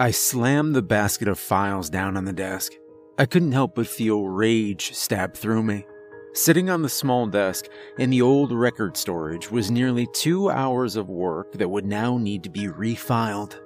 I 0.00 0.12
slammed 0.12 0.74
the 0.74 0.80
basket 0.80 1.28
of 1.28 1.38
files 1.38 1.90
down 1.90 2.16
on 2.16 2.24
the 2.24 2.32
desk. 2.32 2.72
I 3.18 3.26
couldn't 3.26 3.52
help 3.52 3.74
but 3.74 3.86
feel 3.86 4.26
rage 4.26 4.94
stab 4.94 5.34
through 5.34 5.62
me. 5.62 5.86
Sitting 6.32 6.70
on 6.70 6.80
the 6.80 6.88
small 6.88 7.26
desk 7.26 7.66
in 7.98 8.08
the 8.08 8.22
old 8.22 8.50
record 8.50 8.96
storage 8.96 9.50
was 9.50 9.70
nearly 9.70 10.08
two 10.14 10.48
hours 10.48 10.96
of 10.96 11.10
work 11.10 11.52
that 11.52 11.68
would 11.68 11.84
now 11.84 12.16
need 12.16 12.42
to 12.44 12.48
be 12.48 12.66
refiled. 12.66 13.60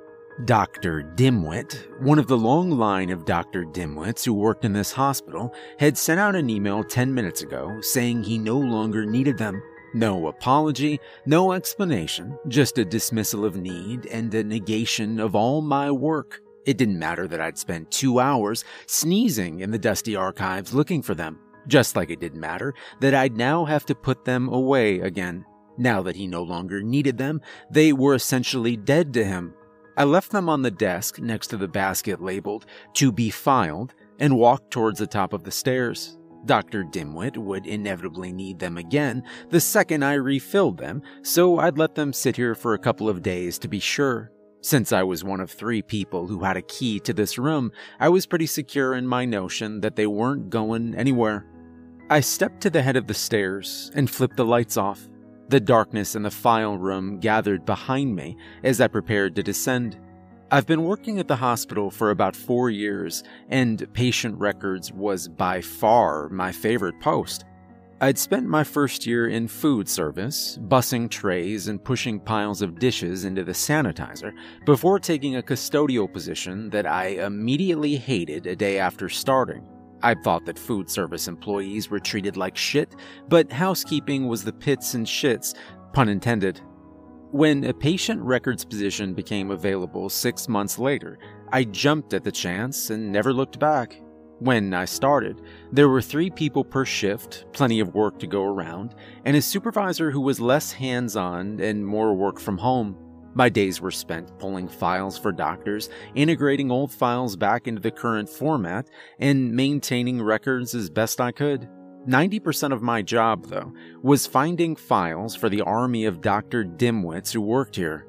Dr. 0.45 1.05
Dimwit, 1.15 2.03
one 2.03 2.19
of 2.19 2.27
the 2.27 2.37
long 2.37 2.73
line 2.73 3.11
of 3.11 3.27
Dr. 3.27 3.65
Dimwits 3.65 4.25
who 4.25 4.35
worked 4.35 4.65
in 4.65 4.73
this 4.73 4.91
hospital, 4.91 5.55
had 5.79 5.97
sent 5.97 6.19
out 6.19 6.35
an 6.35 6.51
email 6.51 6.83
10 6.83 7.15
minutes 7.15 7.43
ago 7.43 7.81
saying 7.81 8.25
he 8.25 8.39
no 8.39 8.59
longer 8.59 9.07
needed 9.07 9.39
them. 9.39 9.63
No 9.95 10.27
apology, 10.27 10.99
no 11.25 11.53
explanation, 11.53 12.37
just 12.49 12.79
a 12.79 12.85
dismissal 12.85 13.45
of 13.45 13.57
need 13.57 14.07
and 14.07 14.35
a 14.35 14.43
negation 14.43 15.21
of 15.21 15.37
all 15.37 15.63
my 15.63 15.89
work. 15.89 16.41
It 16.67 16.79
didn't 16.79 16.99
matter 16.99 17.29
that 17.29 17.41
I'd 17.41 17.57
spent 17.57 17.93
two 17.93 18.19
hours 18.19 18.65
sneezing 18.87 19.61
in 19.61 19.71
the 19.71 19.79
dusty 19.79 20.17
archives 20.17 20.75
looking 20.75 21.01
for 21.01 21.15
them, 21.15 21.39
just 21.69 21.95
like 21.95 22.11
it 22.11 22.19
didn't 22.19 22.41
matter 22.41 22.75
that 22.99 23.15
I'd 23.15 23.37
now 23.37 23.65
have 23.67 23.87
to 23.87 23.95
put 23.95 24.25
them 24.25 24.49
away 24.49 24.99
again. 24.99 25.45
Now 25.79 26.03
that 26.03 26.17
he 26.17 26.27
no 26.27 26.43
longer 26.43 26.83
needed 26.83 27.17
them, 27.17 27.41
they 27.71 27.93
were 27.93 28.17
essentially 28.17 28.77
dead 28.77 29.15
to 29.15 29.25
him. 29.25 29.55
I 29.97 30.03
left 30.03 30.33
them 30.33 30.49
on 30.49 30.63
the 30.63 30.73
desk 30.73 31.21
next 31.21 31.49
to 31.49 31.57
the 31.57 31.69
basket 31.69 32.21
labeled 32.21 32.67
to 32.95 33.13
be 33.13 33.31
filed 33.31 33.95
and 34.19 34.37
walked 34.37 34.73
towards 34.73 34.99
the 34.99 35.07
top 35.07 35.33
of 35.33 35.45
the 35.45 35.53
stairs. 35.53 36.19
Dr. 36.47 36.85
Dimwit 36.85 37.37
would 37.37 37.67
inevitably 37.67 38.33
need 38.33 38.59
them 38.59 38.77
again 38.77 39.23
the 39.51 39.61
second 39.61 40.05
I 40.05 40.15
refilled 40.15 40.79
them, 40.79 41.03
so 41.23 41.59
I'd 41.59 41.79
let 41.79 41.95
them 41.95 42.13
sit 42.13 42.37
here 42.37 42.55
for 42.55 42.75
a 42.75 42.79
couple 42.79 43.09
of 43.09 43.23
days 43.23 43.59
to 43.61 43.69
be 43.69 43.81
sure. 43.81 44.31
Since 44.61 44.93
I 44.93 45.03
was 45.03 45.23
one 45.23 45.41
of 45.41 45.51
three 45.51 45.83
people 45.83 46.27
who 46.27 46.43
had 46.43 46.57
a 46.57 46.63
key 46.63 46.99
to 47.01 47.13
this 47.13 47.37
room, 47.37 47.71
I 48.01 48.09
was 48.09 48.27
pretty 48.27 48.47
secure 48.47 48.95
in 48.95 49.07
my 49.07 49.27
notion 49.27 49.81
that 49.83 49.97
they 49.97 50.07
weren't 50.07 50.49
going 50.49 50.95
anywhere. 50.95 51.47
I 52.09 52.21
stepped 52.21 52.61
to 52.63 52.71
the 52.71 52.83
head 52.83 52.97
of 52.97 53.07
the 53.07 53.15
stairs 53.15 53.91
and 53.95 54.11
flipped 54.11 54.37
the 54.37 54.45
lights 54.45 54.77
off. 54.77 55.07
The 55.49 55.61
darkness 55.61 56.15
in 56.15 56.23
the 56.23 56.31
file 56.31 56.79
room 56.79 57.21
gathered 57.21 57.67
behind 57.67 58.17
me 58.17 58.37
as 58.63 58.81
I 58.81 58.89
prepared 58.89 59.37
to 59.37 59.43
descend. 59.43 59.99
I've 60.55 60.67
been 60.67 60.85
working 60.85 61.19
at 61.19 61.27
the 61.27 61.35
hospital 61.35 61.91
for 61.91 62.13
about 62.13 62.37
four 62.37 62.71
years, 62.71 63.25
and 63.49 63.93
patient 63.93 64.39
records 64.39 64.93
was 64.93 65.27
by 65.27 65.61
far 65.61 66.29
my 66.29 66.53
favorite 66.53 67.01
post. 67.01 67.45
I'd 68.01 68.19
spent 68.19 68.47
my 68.47 68.63
first 68.63 69.05
year 69.05 69.27
in 69.27 69.49
food 69.49 69.89
service, 69.89 70.57
bussing 70.69 71.11
trays 71.11 71.67
and 71.67 71.83
pushing 71.83 72.21
piles 72.21 72.63
of 72.63 72.79
dishes 72.79 73.25
into 73.25 73.43
the 73.43 73.51
sanitizer, 73.51 74.31
before 74.65 75.01
taking 75.01 75.35
a 75.35 75.43
custodial 75.43 76.13
position 76.13 76.71
that 76.71 76.87
I 76.87 77.07
immediately 77.07 77.97
hated 77.97 78.47
a 78.47 78.55
day 78.55 78.79
after 78.79 79.09
starting. 79.09 79.67
I 80.05 80.15
thought 80.15 80.47
that 80.47 80.57
food 80.57 80.89
service 80.89 81.27
employees 81.27 81.91
were 81.91 81.99
treated 81.99 82.37
like 82.37 82.57
shit, 82.57 82.95
but 83.29 83.51
housekeeping 83.51 84.29
was 84.29 84.45
the 84.45 84.53
pits 84.53 84.95
and 84.95 85.05
shits, 85.05 85.57
pun 85.93 86.09
intended, 86.09 86.61
when 87.35 87.65
a 87.65 87.75
patient 87.75 88.23
records 88.23 88.65
position 88.65 89.13
became 89.13 89.51
available 89.51 90.09
six 90.09 90.49
months 90.49 90.79
later, 90.79 91.19
I 91.53 91.65
jumped 91.65 92.15
at 92.15 92.23
the 92.23 92.31
chance 92.31 92.91
and 92.91 93.11
never 93.11 93.33
looked 93.33 93.59
back. 93.59 94.01
When 94.39 94.73
I 94.73 94.85
started, 94.85 95.43
there 95.73 95.89
were 95.89 96.01
three 96.01 96.31
people 96.31 96.63
per 96.63 96.85
shift, 96.85 97.47
plenty 97.53 97.81
of 97.81 97.93
work 97.93 98.21
to 98.21 98.29
go 98.29 98.45
around, 98.45 98.95
and 99.25 99.37
a 99.37 99.43
supervisor 99.43 100.13
who 100.13 100.21
was 100.21 100.39
less 100.39 100.71
hands 100.71 101.17
on 101.17 101.59
and 101.59 101.85
more 101.85 102.15
work 102.15 102.39
from 102.39 102.57
home. 102.57 102.97
My 103.35 103.49
days 103.49 103.81
were 103.81 103.91
spent 103.91 104.39
pulling 104.39 104.69
files 104.69 105.19
for 105.19 105.33
doctors, 105.33 105.91
integrating 106.15 106.71
old 106.71 106.93
files 106.93 107.35
back 107.35 107.67
into 107.67 107.81
the 107.81 107.91
current 107.91 108.29
format, 108.29 108.89
and 109.19 109.57
maintaining 109.57 110.23
records 110.23 110.73
as 110.73 110.89
best 110.89 111.21
I 111.21 111.33
could. 111.33 111.69
90% 112.07 112.73
of 112.73 112.83
my 112.83 113.01
job, 113.01 113.47
though, 113.47 113.73
was 114.03 114.27
finding 114.27 114.77
files 114.77 115.35
for 115.35 115.49
the 115.49 115.63
army 115.63 116.05
of 116.05 116.21
Dr. 116.21 116.63
Dimwits 116.63 117.33
who 117.33 117.41
worked 117.41 117.77
here. 117.77 118.07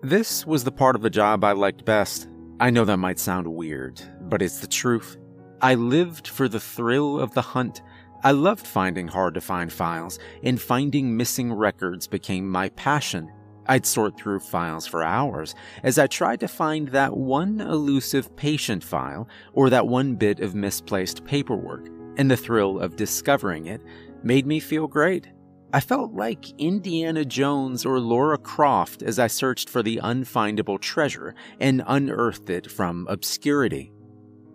This 0.00 0.46
was 0.46 0.62
the 0.62 0.70
part 0.70 0.94
of 0.94 1.02
the 1.02 1.10
job 1.10 1.42
I 1.42 1.52
liked 1.52 1.84
best. 1.84 2.28
I 2.60 2.70
know 2.70 2.84
that 2.84 2.98
might 2.98 3.18
sound 3.18 3.48
weird, 3.48 4.00
but 4.20 4.42
it's 4.42 4.60
the 4.60 4.68
truth. 4.68 5.16
I 5.60 5.74
lived 5.74 6.28
for 6.28 6.48
the 6.48 6.60
thrill 6.60 7.18
of 7.18 7.34
the 7.34 7.42
hunt. 7.42 7.82
I 8.22 8.30
loved 8.30 8.64
finding 8.64 9.08
hard 9.08 9.34
to 9.34 9.40
find 9.40 9.72
files, 9.72 10.20
and 10.44 10.60
finding 10.60 11.16
missing 11.16 11.52
records 11.52 12.06
became 12.06 12.48
my 12.48 12.68
passion. 12.70 13.28
I'd 13.66 13.86
sort 13.86 14.16
through 14.16 14.40
files 14.40 14.86
for 14.86 15.02
hours 15.02 15.54
as 15.82 15.98
I 15.98 16.06
tried 16.06 16.40
to 16.40 16.48
find 16.48 16.88
that 16.88 17.16
one 17.16 17.60
elusive 17.60 18.34
patient 18.36 18.84
file 18.84 19.28
or 19.52 19.70
that 19.70 19.86
one 19.86 20.14
bit 20.14 20.40
of 20.40 20.54
misplaced 20.54 21.24
paperwork 21.24 21.88
and 22.16 22.30
the 22.30 22.36
thrill 22.36 22.78
of 22.78 22.96
discovering 22.96 23.66
it 23.66 23.80
made 24.22 24.46
me 24.46 24.60
feel 24.60 24.86
great. 24.86 25.28
I 25.74 25.80
felt 25.80 26.12
like 26.12 26.58
Indiana 26.58 27.24
Jones 27.24 27.86
or 27.86 27.98
Laura 27.98 28.36
Croft 28.36 29.02
as 29.02 29.18
I 29.18 29.26
searched 29.26 29.70
for 29.70 29.82
the 29.82 30.00
unfindable 30.02 30.78
treasure 30.78 31.34
and 31.60 31.82
unearthed 31.86 32.50
it 32.50 32.70
from 32.70 33.06
obscurity. 33.08 33.90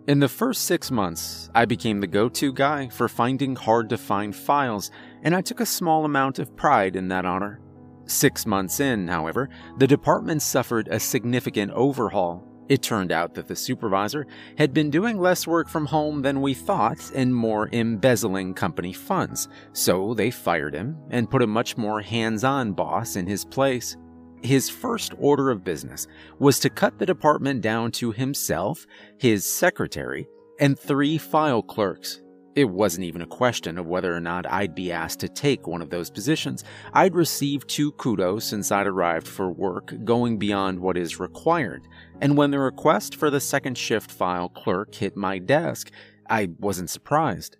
In 0.06 0.20
the 0.20 0.28
first 0.28 0.64
six 0.64 0.90
months, 0.90 1.50
I 1.54 1.64
became 1.64 2.00
the 2.00 2.06
go 2.06 2.28
to 2.30 2.52
guy 2.52 2.88
for 2.88 3.08
finding 3.08 3.56
hard 3.56 3.90
to 3.90 3.98
find 3.98 4.34
files, 4.34 4.90
and 5.22 5.34
I 5.34 5.42
took 5.42 5.60
a 5.60 5.66
small 5.66 6.04
amount 6.04 6.38
of 6.38 6.56
pride 6.56 6.96
in 6.96 7.08
that 7.08 7.26
honor. 7.26 7.60
Six 8.06 8.46
months 8.46 8.80
in, 8.80 9.08
however, 9.08 9.50
the 9.76 9.86
department 9.86 10.40
suffered 10.40 10.88
a 10.88 10.98
significant 10.98 11.72
overhaul 11.72 12.47
it 12.68 12.82
turned 12.82 13.12
out 13.12 13.34
that 13.34 13.48
the 13.48 13.56
supervisor 13.56 14.26
had 14.56 14.74
been 14.74 14.90
doing 14.90 15.18
less 15.18 15.46
work 15.46 15.68
from 15.68 15.86
home 15.86 16.22
than 16.22 16.40
we 16.40 16.54
thought 16.54 17.10
and 17.14 17.34
more 17.34 17.68
embezzling 17.72 18.54
company 18.54 18.92
funds, 18.92 19.48
so 19.72 20.14
they 20.14 20.30
fired 20.30 20.74
him 20.74 20.96
and 21.10 21.30
put 21.30 21.42
a 21.42 21.46
much 21.46 21.76
more 21.76 22.00
hands 22.00 22.44
on 22.44 22.72
boss 22.72 23.16
in 23.16 23.26
his 23.26 23.44
place. 23.44 23.96
His 24.42 24.70
first 24.70 25.14
order 25.18 25.50
of 25.50 25.64
business 25.64 26.06
was 26.38 26.60
to 26.60 26.70
cut 26.70 26.98
the 26.98 27.06
department 27.06 27.60
down 27.60 27.90
to 27.92 28.12
himself, 28.12 28.86
his 29.16 29.44
secretary, 29.44 30.28
and 30.60 30.78
three 30.78 31.18
file 31.18 31.62
clerks. 31.62 32.20
It 32.58 32.70
wasn't 32.70 33.04
even 33.04 33.22
a 33.22 33.26
question 33.26 33.78
of 33.78 33.86
whether 33.86 34.12
or 34.12 34.18
not 34.18 34.44
I'd 34.50 34.74
be 34.74 34.90
asked 34.90 35.20
to 35.20 35.28
take 35.28 35.68
one 35.68 35.80
of 35.80 35.90
those 35.90 36.10
positions. 36.10 36.64
I'd 36.92 37.14
received 37.14 37.68
two 37.68 37.92
kudos 37.92 38.46
since 38.46 38.72
I'd 38.72 38.88
arrived 38.88 39.28
for 39.28 39.48
work, 39.48 39.94
going 40.04 40.38
beyond 40.38 40.80
what 40.80 40.96
is 40.96 41.20
required. 41.20 41.86
And 42.20 42.36
when 42.36 42.50
the 42.50 42.58
request 42.58 43.14
for 43.14 43.30
the 43.30 43.38
second 43.38 43.78
shift 43.78 44.10
file 44.10 44.48
clerk 44.48 44.92
hit 44.92 45.16
my 45.16 45.38
desk, 45.38 45.92
I 46.28 46.48
wasn't 46.58 46.90
surprised. 46.90 47.58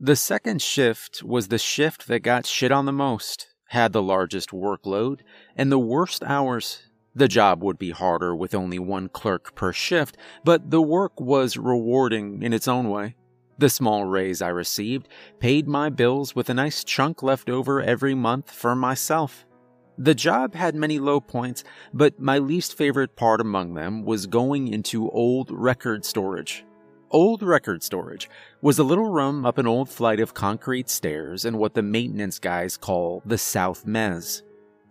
The 0.00 0.16
second 0.16 0.62
shift 0.62 1.22
was 1.22 1.48
the 1.48 1.58
shift 1.58 2.08
that 2.08 2.20
got 2.20 2.46
shit 2.46 2.72
on 2.72 2.86
the 2.86 2.92
most, 2.92 3.48
had 3.66 3.92
the 3.92 4.00
largest 4.00 4.52
workload, 4.52 5.20
and 5.54 5.70
the 5.70 5.78
worst 5.78 6.24
hours. 6.24 6.84
The 7.14 7.28
job 7.28 7.62
would 7.62 7.78
be 7.78 7.90
harder 7.90 8.34
with 8.34 8.54
only 8.54 8.78
one 8.78 9.10
clerk 9.10 9.54
per 9.54 9.74
shift, 9.74 10.16
but 10.44 10.70
the 10.70 10.80
work 10.80 11.20
was 11.20 11.58
rewarding 11.58 12.42
in 12.42 12.54
its 12.54 12.66
own 12.66 12.88
way. 12.88 13.16
The 13.60 13.68
small 13.68 14.06
raise 14.06 14.40
I 14.40 14.48
received 14.48 15.06
paid 15.38 15.68
my 15.68 15.90
bills 15.90 16.34
with 16.34 16.48
a 16.48 16.54
nice 16.54 16.82
chunk 16.82 17.22
left 17.22 17.50
over 17.50 17.82
every 17.82 18.14
month 18.14 18.50
for 18.50 18.74
myself. 18.74 19.44
The 19.98 20.14
job 20.14 20.54
had 20.54 20.74
many 20.74 20.98
low 20.98 21.20
points, 21.20 21.62
but 21.92 22.18
my 22.18 22.38
least 22.38 22.74
favorite 22.74 23.16
part 23.16 23.38
among 23.38 23.74
them 23.74 24.06
was 24.06 24.24
going 24.24 24.68
into 24.68 25.10
old 25.10 25.50
record 25.50 26.06
storage. 26.06 26.64
Old 27.10 27.42
record 27.42 27.82
storage 27.82 28.30
was 28.62 28.78
a 28.78 28.82
little 28.82 29.10
room 29.10 29.44
up 29.44 29.58
an 29.58 29.66
old 29.66 29.90
flight 29.90 30.20
of 30.20 30.32
concrete 30.32 30.88
stairs 30.88 31.44
in 31.44 31.58
what 31.58 31.74
the 31.74 31.82
maintenance 31.82 32.38
guys 32.38 32.78
call 32.78 33.20
the 33.26 33.36
South 33.36 33.84
Mez. 33.84 34.40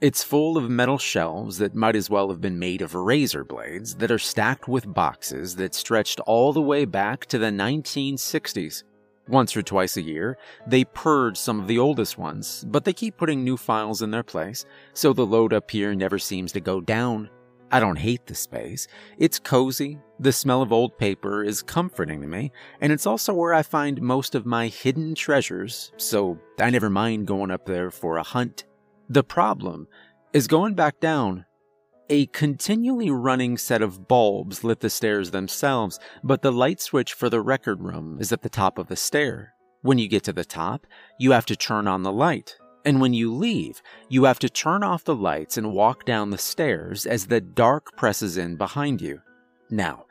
It's 0.02 0.24
full 0.24 0.56
of 0.56 0.70
metal 0.70 0.98
shelves 0.98 1.58
that 1.58 1.76
might 1.76 1.98
as 1.98 2.10
well 2.10 2.30
have 2.30 2.40
been 2.40 2.58
made 2.58 2.82
of 2.82 2.96
razor 2.96 3.44
blades 3.44 3.96
that 3.96 4.12
are 4.12 4.18
stacked 4.18 4.66
with 4.66 4.94
boxes 4.94 5.58
that 5.58 5.76
stretched 5.76 6.22
all 6.22 6.54
the 6.54 6.62
way 6.62 6.86
back 6.86 7.26
to 7.26 7.38
the 7.38 7.48
1960s. 7.48 8.84
Once 9.28 9.58
or 9.58 9.62
twice 9.62 9.98
a 9.98 10.02
year, 10.02 10.38
they 10.66 10.86
purge 10.86 11.36
some 11.36 11.60
of 11.60 11.68
the 11.68 11.78
oldest 11.78 12.18
ones, 12.18 12.64
but 12.70 12.86
they 12.86 12.94
keep 12.94 13.18
putting 13.18 13.44
new 13.44 13.58
files 13.58 14.02
in 14.02 14.10
their 14.10 14.24
place, 14.24 14.64
so 14.94 15.12
the 15.12 15.26
load 15.26 15.52
up 15.52 15.70
here 15.70 15.94
never 15.94 16.18
seems 16.18 16.54
to 16.54 16.62
go 16.62 16.80
down. 16.80 17.30
I 17.70 17.82
don't 17.82 17.98
hate 17.98 18.26
the 18.26 18.36
space. 18.36 18.88
It's 19.18 19.38
cozy, 19.38 20.00
the 20.18 20.32
smell 20.32 20.62
of 20.62 20.72
old 20.72 20.98
paper 20.98 21.44
is 21.44 21.62
comforting 21.62 22.22
to 22.22 22.28
me, 22.28 22.54
and 22.80 22.94
it's 22.94 23.06
also 23.06 23.34
where 23.34 23.54
I 23.54 23.64
find 23.64 24.02
most 24.02 24.34
of 24.34 24.46
my 24.46 24.70
hidden 24.70 25.14
treasures, 25.14 25.92
so 25.98 26.40
I 26.58 26.70
never 26.70 26.90
mind 26.90 27.28
going 27.28 27.52
up 27.52 27.66
there 27.66 27.92
for 27.92 28.16
a 28.16 28.24
hunt. 28.24 28.64
The 29.12 29.24
problem 29.24 29.88
is 30.34 30.48
going 30.48 30.76
back 30.76 31.00
down. 31.00 31.46
A 32.12 32.28
continually 32.28 33.10
running 33.10 33.58
set 33.58 33.82
of 33.82 34.08
bulbs 34.08 34.64
lit 34.64 34.82
the 34.82 34.90
stairs 34.92 35.32
themselves, 35.32 36.00
but 36.24 36.44
the 36.44 36.52
light 36.52 36.80
switch 36.80 37.14
for 37.14 37.28
the 37.28 37.42
record 37.42 37.82
room 37.82 38.20
is 38.20 38.32
at 38.32 38.44
the 38.44 38.50
top 38.50 38.78
of 38.78 38.88
the 38.88 38.96
stair. 38.96 39.56
When 39.82 39.98
you 39.98 40.08
get 40.08 40.24
to 40.26 40.34
the 40.34 40.46
top, 40.46 40.86
you 41.20 41.32
have 41.32 41.48
to 41.48 41.56
turn 41.56 41.88
on 41.88 42.04
the 42.04 42.12
light. 42.12 42.56
And 42.86 43.02
when 43.02 43.14
you 43.16 43.34
leave, 43.34 43.82
you 44.10 44.26
have 44.26 44.38
to 44.40 44.50
turn 44.50 44.84
off 44.84 45.04
the 45.04 45.16
lights 45.16 45.58
and 45.58 45.74
walk 45.74 46.06
down 46.06 46.30
the 46.30 46.38
stairs 46.38 47.08
as 47.08 47.26
the 47.26 47.42
dark 47.42 47.96
presses 47.98 48.38
in 48.38 48.58
behind 48.58 49.02
you. 49.02 49.22
Now, 49.72 50.06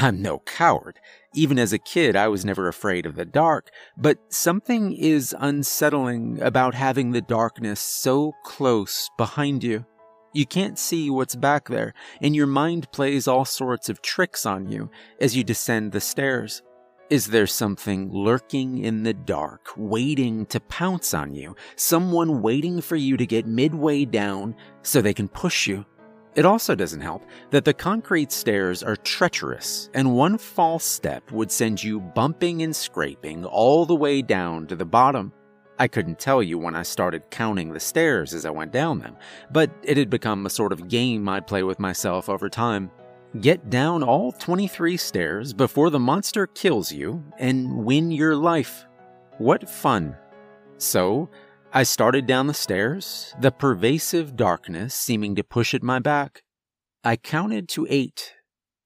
I'm 0.00 0.22
no 0.22 0.38
coward. 0.38 1.00
Even 1.34 1.58
as 1.58 1.72
a 1.72 1.78
kid, 1.78 2.14
I 2.14 2.28
was 2.28 2.44
never 2.44 2.68
afraid 2.68 3.04
of 3.04 3.16
the 3.16 3.24
dark, 3.24 3.70
but 3.96 4.32
something 4.32 4.92
is 4.92 5.34
unsettling 5.36 6.40
about 6.40 6.74
having 6.74 7.10
the 7.10 7.20
darkness 7.20 7.80
so 7.80 8.32
close 8.44 9.10
behind 9.18 9.64
you. 9.64 9.84
You 10.32 10.46
can't 10.46 10.78
see 10.78 11.10
what's 11.10 11.34
back 11.34 11.68
there, 11.68 11.94
and 12.22 12.36
your 12.36 12.46
mind 12.46 12.92
plays 12.92 13.26
all 13.26 13.44
sorts 13.44 13.88
of 13.88 14.00
tricks 14.00 14.46
on 14.46 14.70
you 14.70 14.88
as 15.20 15.36
you 15.36 15.42
descend 15.42 15.90
the 15.90 16.00
stairs. 16.00 16.62
Is 17.10 17.26
there 17.26 17.48
something 17.48 18.12
lurking 18.12 18.78
in 18.78 19.02
the 19.02 19.14
dark, 19.14 19.70
waiting 19.76 20.46
to 20.46 20.60
pounce 20.60 21.12
on 21.12 21.34
you? 21.34 21.56
Someone 21.74 22.40
waiting 22.40 22.80
for 22.80 22.94
you 22.94 23.16
to 23.16 23.26
get 23.26 23.48
midway 23.48 24.04
down 24.04 24.54
so 24.82 25.02
they 25.02 25.12
can 25.14 25.26
push 25.26 25.66
you? 25.66 25.86
It 26.38 26.46
also 26.46 26.76
doesn't 26.76 27.00
help 27.00 27.24
that 27.50 27.64
the 27.64 27.74
concrete 27.74 28.30
stairs 28.30 28.84
are 28.84 28.94
treacherous, 28.94 29.90
and 29.92 30.14
one 30.14 30.38
false 30.38 30.84
step 30.84 31.32
would 31.32 31.50
send 31.50 31.82
you 31.82 31.98
bumping 31.98 32.62
and 32.62 32.76
scraping 32.76 33.44
all 33.44 33.84
the 33.84 33.96
way 33.96 34.22
down 34.22 34.68
to 34.68 34.76
the 34.76 34.84
bottom. 34.84 35.32
I 35.80 35.88
couldn't 35.88 36.20
tell 36.20 36.40
you 36.40 36.56
when 36.56 36.76
I 36.76 36.84
started 36.84 37.28
counting 37.30 37.72
the 37.72 37.80
stairs 37.80 38.34
as 38.34 38.46
I 38.46 38.50
went 38.50 38.70
down 38.70 39.00
them, 39.00 39.16
but 39.50 39.72
it 39.82 39.96
had 39.96 40.10
become 40.10 40.46
a 40.46 40.50
sort 40.50 40.70
of 40.70 40.86
game 40.86 41.28
I'd 41.28 41.48
play 41.48 41.64
with 41.64 41.80
myself 41.80 42.28
over 42.28 42.48
time. 42.48 42.92
Get 43.40 43.68
down 43.68 44.04
all 44.04 44.30
23 44.30 44.96
stairs 44.96 45.52
before 45.52 45.90
the 45.90 45.98
monster 45.98 46.46
kills 46.46 46.92
you 46.92 47.24
and 47.40 47.84
win 47.84 48.12
your 48.12 48.36
life. 48.36 48.86
What 49.38 49.68
fun! 49.68 50.16
So, 50.76 51.30
I 51.70 51.82
started 51.82 52.26
down 52.26 52.46
the 52.46 52.54
stairs, 52.54 53.34
the 53.38 53.50
pervasive 53.50 54.36
darkness 54.36 54.94
seeming 54.94 55.36
to 55.36 55.44
push 55.44 55.74
at 55.74 55.82
my 55.82 55.98
back. 55.98 56.42
I 57.04 57.16
counted 57.16 57.68
to 57.70 57.86
eight. 57.90 58.32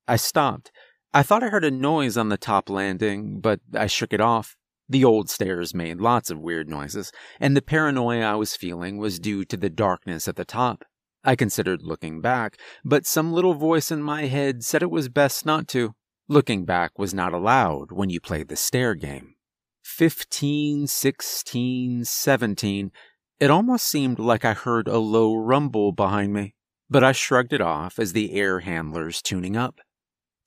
I 0.08 0.17
stopped. 0.17 0.73
I 1.14 1.23
thought 1.23 1.44
I 1.44 1.49
heard 1.49 1.64
a 1.64 1.70
noise 1.70 2.17
on 2.17 2.29
the 2.29 2.37
top 2.37 2.69
landing, 2.69 3.40
but 3.40 3.61
I 3.73 3.87
shook 3.87 4.12
it 4.12 4.20
off. 4.20 4.56
The 4.88 5.05
old 5.05 5.31
stairs 5.31 5.73
made 5.73 6.00
lots 6.00 6.29
of 6.29 6.40
weird 6.40 6.69
noises, 6.69 7.12
and 7.38 7.56
the 7.56 7.62
paranoia 7.62 8.25
I 8.25 8.34
was 8.34 8.56
feeling 8.56 8.99
was 8.99 9.20
due 9.20 9.44
to 9.44 9.56
the 9.56 9.70
darkness 9.70 10.26
at 10.26 10.34
the 10.34 10.44
top. 10.44 10.84
I 11.23 11.37
considered 11.37 11.82
looking 11.84 12.20
back, 12.20 12.58
but 12.84 13.06
some 13.06 13.32
little 13.32 13.55
voice 13.55 13.93
in 13.93 14.02
my 14.02 14.26
head 14.26 14.64
said 14.64 14.82
it 14.82 14.90
was 14.90 15.08
best 15.08 15.46
not 15.46 15.69
to. 15.69 15.94
Looking 16.29 16.64
back 16.64 16.99
was 16.99 17.14
not 17.14 17.32
allowed 17.32 17.93
when 17.93 18.11
you 18.11 18.20
played 18.20 18.49
the 18.49 18.56
stair 18.56 18.96
game. 18.96 19.37
Fifteen, 19.82 20.87
sixteen, 20.87 22.05
seventeen. 22.05 22.93
It 23.40 23.50
almost 23.50 23.87
seemed 23.87 24.19
like 24.19 24.44
I 24.44 24.55
heard 24.55 24.87
a 24.87 24.99
low 24.99 25.34
rumble 25.34 25.93
behind 25.93 26.32
me, 26.32 26.55
but 26.88 27.02
I 27.02 27.12
shrugged 27.12 27.52
it 27.52 27.61
off 27.61 27.99
as 27.99 28.12
the 28.12 28.32
air 28.32 28.61
handlers 28.61 29.20
tuning 29.20 29.56
up. 29.56 29.81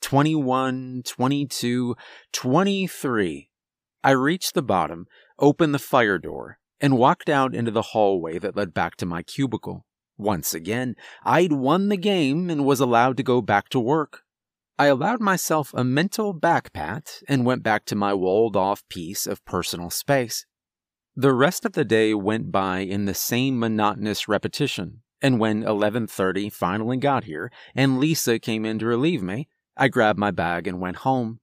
Twenty-one, 0.02 1.04
twenty-two, 1.06 1.96
twenty-three. 2.32 3.50
I 4.04 4.12
reached 4.12 4.54
the 4.54 4.62
bottom, 4.62 5.08
opened 5.40 5.74
the 5.74 5.80
fire 5.80 6.18
door, 6.18 6.60
and 6.80 6.98
walked 6.98 7.28
out 7.28 7.54
into 7.56 7.72
the 7.72 7.82
hallway 7.82 8.40
that 8.40 8.56
led 8.56 8.74
back 8.74 8.96
to 8.98 9.06
my 9.06 9.22
cubicle. 9.22 9.86
Once 10.18 10.54
again, 10.54 10.96
I'd 11.24 11.52
won 11.52 11.90
the 11.90 11.98
game 11.98 12.50
and 12.50 12.66
was 12.66 12.80
allowed 12.80 13.18
to 13.18 13.24
go 13.24 13.42
back 13.42 13.68
to 13.70 13.80
work. 13.80 14.22
I 14.78 14.88
allowed 14.88 15.22
myself 15.22 15.74
a 15.74 15.84
mental 15.84 16.34
back 16.34 16.74
pat 16.74 17.22
and 17.28 17.46
went 17.46 17.64
back 17.64 17.86
to 17.86 17.96
my 17.96 18.14
walled 18.14 18.58
off 18.58 18.88
piece 18.90 19.26
of 19.26 19.44
personal 19.46 19.90
space. 19.90 20.46
The 21.16 21.34
rest 21.34 21.64
of 21.64 21.74
the 21.74 21.86
day 21.86 22.14
went 22.14 22.52
by 22.52 22.80
in 22.80 23.06
the 23.06 23.14
same 23.14 23.58
monotonous 23.58 24.28
repetition, 24.28 25.02
and 25.22 25.40
when 25.40 25.64
11:30 25.64 26.50
finally 26.52 26.98
got 26.98 27.24
here 27.24 27.52
and 27.74 28.00
Lisa 28.00 28.38
came 28.38 28.66
in 28.66 28.80
to 28.80 28.86
relieve 28.86 29.24
me, 29.24 29.48
I 29.78 29.88
grabbed 29.88 30.20
my 30.20 30.32
bag 30.32 30.68
and 30.68 30.82
went 30.82 30.98
home. 30.98 31.40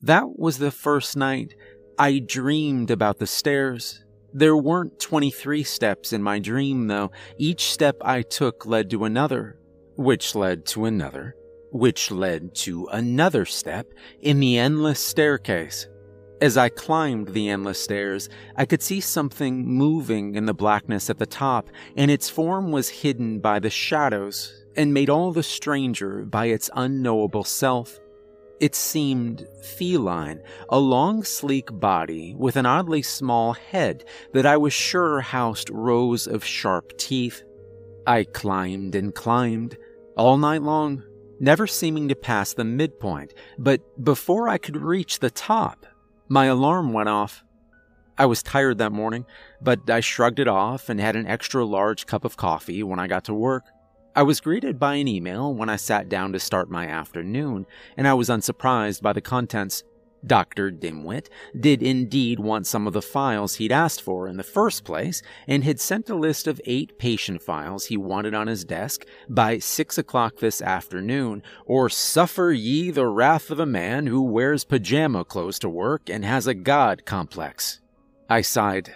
That 0.00 0.38
was 0.38 0.58
the 0.58 0.70
first 0.70 1.16
night 1.16 1.54
I 1.98 2.20
dreamed 2.20 2.92
about 2.92 3.18
the 3.18 3.26
stairs 3.26 4.04
there 4.32 4.56
weren't 4.56 5.00
23 5.00 5.62
steps 5.62 6.12
in 6.12 6.22
my 6.22 6.38
dream, 6.38 6.86
though. 6.86 7.10
Each 7.38 7.72
step 7.72 7.96
I 8.02 8.22
took 8.22 8.66
led 8.66 8.90
to 8.90 9.04
another, 9.04 9.58
which 9.96 10.34
led 10.34 10.66
to 10.66 10.84
another, 10.84 11.34
which 11.70 12.10
led 12.10 12.54
to 12.54 12.86
another 12.92 13.44
step 13.44 13.92
in 14.20 14.40
the 14.40 14.58
endless 14.58 15.00
staircase. 15.00 15.86
As 16.40 16.56
I 16.56 16.68
climbed 16.68 17.28
the 17.28 17.48
endless 17.48 17.82
stairs, 17.82 18.28
I 18.56 18.64
could 18.64 18.80
see 18.80 19.00
something 19.00 19.66
moving 19.66 20.36
in 20.36 20.46
the 20.46 20.54
blackness 20.54 21.10
at 21.10 21.18
the 21.18 21.26
top, 21.26 21.68
and 21.96 22.10
its 22.10 22.30
form 22.30 22.70
was 22.70 22.88
hidden 22.88 23.40
by 23.40 23.58
the 23.58 23.70
shadows 23.70 24.64
and 24.76 24.94
made 24.94 25.10
all 25.10 25.32
the 25.32 25.42
stranger 25.42 26.24
by 26.24 26.46
its 26.46 26.70
unknowable 26.74 27.42
self. 27.42 27.98
It 28.60 28.76
seemed 28.76 29.46
feline, 29.62 30.40
a 30.68 30.78
long, 30.78 31.24
sleek 31.24 31.68
body 31.72 32.36
with 32.36 32.56
an 32.56 32.66
oddly 32.66 33.02
small 33.02 33.52
head 33.52 34.04
that 34.32 34.46
I 34.46 34.56
was 34.56 34.72
sure 34.72 35.20
housed 35.20 35.70
rows 35.70 36.28
of 36.28 36.44
sharp 36.44 36.96
teeth. 36.98 37.42
I 38.06 38.24
climbed 38.24 38.94
and 38.94 39.12
climbed 39.12 39.76
all 40.16 40.38
night 40.38 40.62
long, 40.62 41.02
never 41.40 41.66
seeming 41.66 42.08
to 42.08 42.14
pass 42.14 42.52
the 42.52 42.64
midpoint, 42.64 43.34
but 43.58 43.80
before 44.02 44.48
I 44.48 44.58
could 44.58 44.76
reach 44.76 45.18
the 45.18 45.30
top, 45.30 45.86
my 46.28 46.46
alarm 46.46 46.92
went 46.92 47.08
off. 47.08 47.44
I 48.16 48.26
was 48.26 48.42
tired 48.42 48.78
that 48.78 48.92
morning, 48.92 49.24
but 49.60 49.88
I 49.88 50.00
shrugged 50.00 50.40
it 50.40 50.48
off 50.48 50.88
and 50.88 51.00
had 51.00 51.16
an 51.16 51.26
extra 51.26 51.64
large 51.64 52.06
cup 52.06 52.24
of 52.24 52.36
coffee 52.36 52.82
when 52.82 52.98
I 52.98 53.06
got 53.06 53.24
to 53.24 53.34
work. 53.34 53.64
I 54.16 54.22
was 54.22 54.40
greeted 54.40 54.80
by 54.80 54.96
an 54.96 55.06
email 55.06 55.54
when 55.54 55.68
I 55.68 55.76
sat 55.76 56.08
down 56.08 56.32
to 56.32 56.40
start 56.40 56.70
my 56.70 56.86
afternoon, 56.86 57.66
and 57.96 58.08
I 58.08 58.14
was 58.14 58.28
unsurprised 58.28 59.00
by 59.00 59.12
the 59.12 59.20
contents. 59.20 59.84
Dr. 60.26 60.70
Dimwit 60.70 61.28
did 61.58 61.82
indeed 61.82 62.40
want 62.40 62.66
some 62.66 62.86
of 62.86 62.92
the 62.92 63.02
files 63.02 63.56
he'd 63.56 63.72
asked 63.72 64.02
for 64.02 64.28
in 64.28 64.36
the 64.36 64.42
first 64.42 64.84
place, 64.84 65.22
and 65.46 65.64
had 65.64 65.80
sent 65.80 66.10
a 66.10 66.14
list 66.14 66.46
of 66.46 66.60
eight 66.64 66.98
patient 66.98 67.42
files 67.42 67.86
he 67.86 67.96
wanted 67.96 68.34
on 68.34 68.46
his 68.46 68.64
desk 68.64 69.04
by 69.28 69.58
six 69.58 69.98
o'clock 69.98 70.38
this 70.38 70.60
afternoon, 70.60 71.42
or 71.66 71.88
suffer 71.88 72.50
ye 72.50 72.90
the 72.90 73.06
wrath 73.06 73.50
of 73.50 73.60
a 73.60 73.66
man 73.66 74.06
who 74.06 74.22
wears 74.22 74.64
pajama 74.64 75.24
clothes 75.24 75.58
to 75.58 75.68
work 75.68 76.10
and 76.10 76.24
has 76.24 76.46
a 76.46 76.54
god 76.54 77.04
complex. 77.04 77.80
I 78.28 78.42
sighed. 78.42 78.94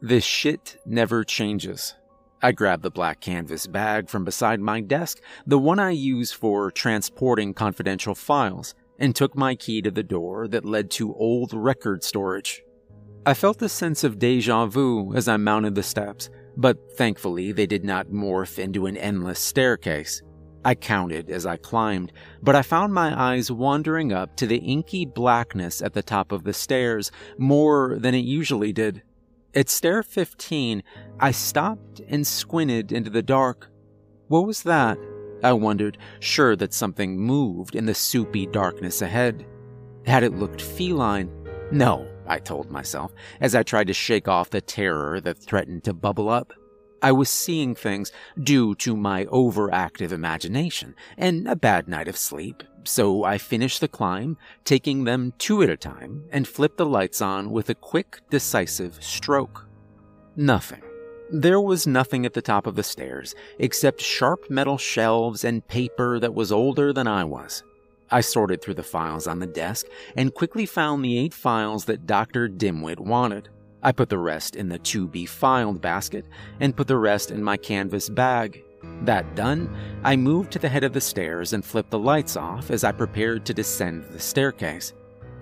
This 0.00 0.24
shit 0.24 0.78
never 0.84 1.24
changes. 1.24 1.94
I 2.42 2.52
grabbed 2.52 2.82
the 2.82 2.90
black 2.90 3.22
canvas 3.22 3.66
bag 3.66 4.10
from 4.10 4.26
beside 4.26 4.60
my 4.60 4.82
desk, 4.82 5.18
the 5.46 5.58
one 5.58 5.78
I 5.78 5.92
use 5.92 6.30
for 6.30 6.70
transporting 6.70 7.54
confidential 7.54 8.14
files, 8.14 8.74
and 8.98 9.14
took 9.14 9.36
my 9.36 9.54
key 9.54 9.82
to 9.82 9.90
the 9.90 10.02
door 10.02 10.48
that 10.48 10.64
led 10.64 10.90
to 10.92 11.14
old 11.14 11.52
record 11.52 12.02
storage. 12.04 12.62
I 13.26 13.34
felt 13.34 13.62
a 13.62 13.68
sense 13.68 14.04
of 14.04 14.18
deja 14.18 14.66
vu 14.66 15.14
as 15.14 15.28
I 15.28 15.36
mounted 15.36 15.74
the 15.74 15.82
steps, 15.82 16.28
but 16.56 16.78
thankfully 16.96 17.52
they 17.52 17.66
did 17.66 17.84
not 17.84 18.08
morph 18.08 18.58
into 18.58 18.86
an 18.86 18.96
endless 18.96 19.40
staircase. 19.40 20.22
I 20.64 20.74
counted 20.74 21.30
as 21.30 21.44
I 21.44 21.56
climbed, 21.56 22.12
but 22.42 22.56
I 22.56 22.62
found 22.62 22.94
my 22.94 23.18
eyes 23.18 23.50
wandering 23.50 24.12
up 24.12 24.36
to 24.36 24.46
the 24.46 24.58
inky 24.58 25.04
blackness 25.04 25.82
at 25.82 25.92
the 25.92 26.02
top 26.02 26.32
of 26.32 26.44
the 26.44 26.54
stairs 26.54 27.10
more 27.36 27.98
than 27.98 28.14
it 28.14 28.24
usually 28.24 28.72
did. 28.72 29.02
At 29.54 29.68
stair 29.68 30.02
15, 30.02 30.82
I 31.20 31.30
stopped 31.30 32.00
and 32.08 32.26
squinted 32.26 32.92
into 32.92 33.10
the 33.10 33.22
dark. 33.22 33.70
What 34.28 34.46
was 34.46 34.62
that? 34.62 34.98
I 35.42 35.52
wondered, 35.52 35.98
sure 36.20 36.56
that 36.56 36.72
something 36.72 37.18
moved 37.18 37.74
in 37.74 37.86
the 37.86 37.94
soupy 37.94 38.46
darkness 38.46 39.02
ahead. 39.02 39.46
Had 40.06 40.22
it 40.22 40.34
looked 40.34 40.60
feline? 40.60 41.30
No, 41.70 42.06
I 42.26 42.38
told 42.38 42.70
myself, 42.70 43.12
as 43.40 43.54
I 43.54 43.62
tried 43.62 43.88
to 43.88 43.94
shake 43.94 44.28
off 44.28 44.50
the 44.50 44.60
terror 44.60 45.20
that 45.20 45.38
threatened 45.38 45.84
to 45.84 45.92
bubble 45.92 46.28
up. 46.28 46.52
I 47.02 47.12
was 47.12 47.28
seeing 47.28 47.74
things 47.74 48.12
due 48.42 48.74
to 48.76 48.96
my 48.96 49.26
overactive 49.26 50.12
imagination 50.12 50.94
and 51.18 51.46
a 51.46 51.56
bad 51.56 51.86
night 51.88 52.08
of 52.08 52.16
sleep, 52.16 52.62
so 52.84 53.24
I 53.24 53.36
finished 53.36 53.80
the 53.80 53.88
climb, 53.88 54.38
taking 54.64 55.04
them 55.04 55.34
two 55.38 55.62
at 55.62 55.68
a 55.68 55.76
time, 55.76 56.24
and 56.30 56.48
flipped 56.48 56.78
the 56.78 56.86
lights 56.86 57.20
on 57.20 57.50
with 57.50 57.68
a 57.68 57.74
quick, 57.74 58.20
decisive 58.30 59.04
stroke. 59.04 59.68
Nothing. 60.36 60.83
There 61.30 61.60
was 61.60 61.86
nothing 61.86 62.26
at 62.26 62.34
the 62.34 62.42
top 62.42 62.66
of 62.66 62.76
the 62.76 62.82
stairs 62.82 63.34
except 63.58 64.00
sharp 64.00 64.50
metal 64.50 64.76
shelves 64.76 65.42
and 65.42 65.66
paper 65.66 66.20
that 66.20 66.34
was 66.34 66.52
older 66.52 66.92
than 66.92 67.06
I 67.06 67.24
was. 67.24 67.62
I 68.10 68.20
sorted 68.20 68.60
through 68.60 68.74
the 68.74 68.82
files 68.82 69.26
on 69.26 69.38
the 69.38 69.46
desk 69.46 69.86
and 70.16 70.34
quickly 70.34 70.66
found 70.66 71.04
the 71.04 71.18
eight 71.18 71.32
files 71.32 71.86
that 71.86 72.06
Dr. 72.06 72.48
Dimwit 72.48 73.00
wanted. 73.00 73.48
I 73.82 73.92
put 73.92 74.10
the 74.10 74.18
rest 74.18 74.54
in 74.54 74.68
the 74.68 74.78
to 74.78 75.08
be 75.08 75.24
filed 75.24 75.80
basket 75.80 76.26
and 76.60 76.76
put 76.76 76.88
the 76.88 76.98
rest 76.98 77.30
in 77.30 77.42
my 77.42 77.56
canvas 77.56 78.08
bag. 78.08 78.62
That 79.02 79.34
done, 79.34 79.74
I 80.04 80.16
moved 80.16 80.52
to 80.52 80.58
the 80.58 80.68
head 80.68 80.84
of 80.84 80.92
the 80.92 81.00
stairs 81.00 81.54
and 81.54 81.64
flipped 81.64 81.90
the 81.90 81.98
lights 81.98 82.36
off 82.36 82.70
as 82.70 82.84
I 82.84 82.92
prepared 82.92 83.46
to 83.46 83.54
descend 83.54 84.04
the 84.10 84.20
staircase. 84.20 84.92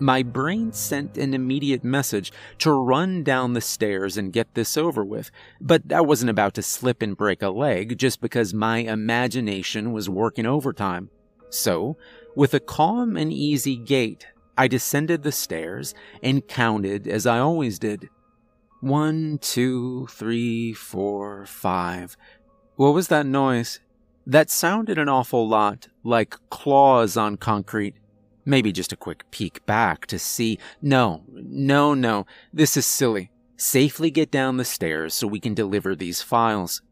My 0.02 0.24
brain 0.24 0.72
sent 0.72 1.16
an 1.16 1.32
immediate 1.32 1.84
message 1.84 2.32
to 2.58 2.72
run 2.72 3.22
down 3.22 3.52
the 3.52 3.60
stairs 3.60 4.16
and 4.16 4.32
get 4.32 4.52
this 4.54 4.76
over 4.76 5.04
with, 5.04 5.30
but 5.60 5.92
I 5.92 6.00
wasn't 6.00 6.30
about 6.30 6.54
to 6.54 6.62
slip 6.62 7.02
and 7.02 7.16
break 7.16 7.40
a 7.40 7.50
leg 7.50 7.96
just 7.98 8.20
because 8.20 8.52
my 8.52 8.78
imagination 8.78 9.92
was 9.92 10.10
working 10.10 10.44
overtime. 10.44 11.08
So, 11.50 11.96
with 12.34 12.52
a 12.52 12.58
calm 12.58 13.16
and 13.16 13.32
easy 13.32 13.76
gait, 13.76 14.26
I 14.58 14.66
descended 14.66 15.22
the 15.22 15.30
stairs 15.30 15.94
and 16.20 16.48
counted 16.48 17.06
as 17.06 17.24
I 17.24 17.38
always 17.38 17.78
did. 17.78 18.08
One, 18.80 19.38
two, 19.40 20.08
three, 20.08 20.72
four, 20.72 21.46
five. 21.46 22.16
What 22.74 22.92
was 22.92 23.06
that 23.06 23.24
noise? 23.24 23.78
That 24.26 24.50
sounded 24.50 24.98
an 24.98 25.08
awful 25.08 25.46
lot 25.46 25.86
like 26.02 26.34
claws 26.50 27.16
on 27.16 27.36
concrete. 27.36 27.94
Maybe 28.44 28.72
just 28.72 28.92
a 28.92 28.96
quick 28.96 29.30
peek 29.30 29.64
back 29.66 30.06
to 30.06 30.18
see. 30.18 30.58
No, 30.80 31.22
no, 31.32 31.94
no. 31.94 32.26
This 32.52 32.76
is 32.76 32.86
silly. 32.86 33.30
Safely 33.56 34.10
get 34.10 34.30
down 34.30 34.56
the 34.56 34.64
stairs 34.64 35.14
so 35.14 35.26
we 35.26 35.38
can 35.38 35.54
deliver 35.54 35.94
these 35.94 36.22
files. 36.22 36.82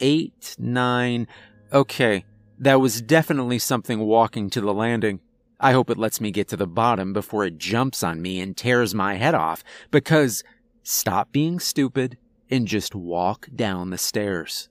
Eight, 0.00 0.56
nine. 0.58 1.28
Okay, 1.72 2.24
that 2.58 2.80
was 2.80 3.02
definitely 3.02 3.58
something 3.58 4.00
walking 4.00 4.48
to 4.50 4.60
the 4.60 4.72
landing. 4.72 5.20
I 5.60 5.72
hope 5.72 5.90
it 5.90 5.98
lets 5.98 6.20
me 6.20 6.30
get 6.30 6.48
to 6.48 6.56
the 6.56 6.66
bottom 6.66 7.12
before 7.12 7.44
it 7.44 7.58
jumps 7.58 8.02
on 8.02 8.22
me 8.22 8.40
and 8.40 8.56
tears 8.56 8.94
my 8.94 9.14
head 9.14 9.34
off, 9.34 9.64
because 9.90 10.44
stop 10.84 11.32
being 11.32 11.58
stupid 11.60 12.16
and 12.48 12.66
just 12.66 12.94
walk 12.94 13.48
down 13.54 13.90
the 13.90 13.98
stairs. 13.98 14.68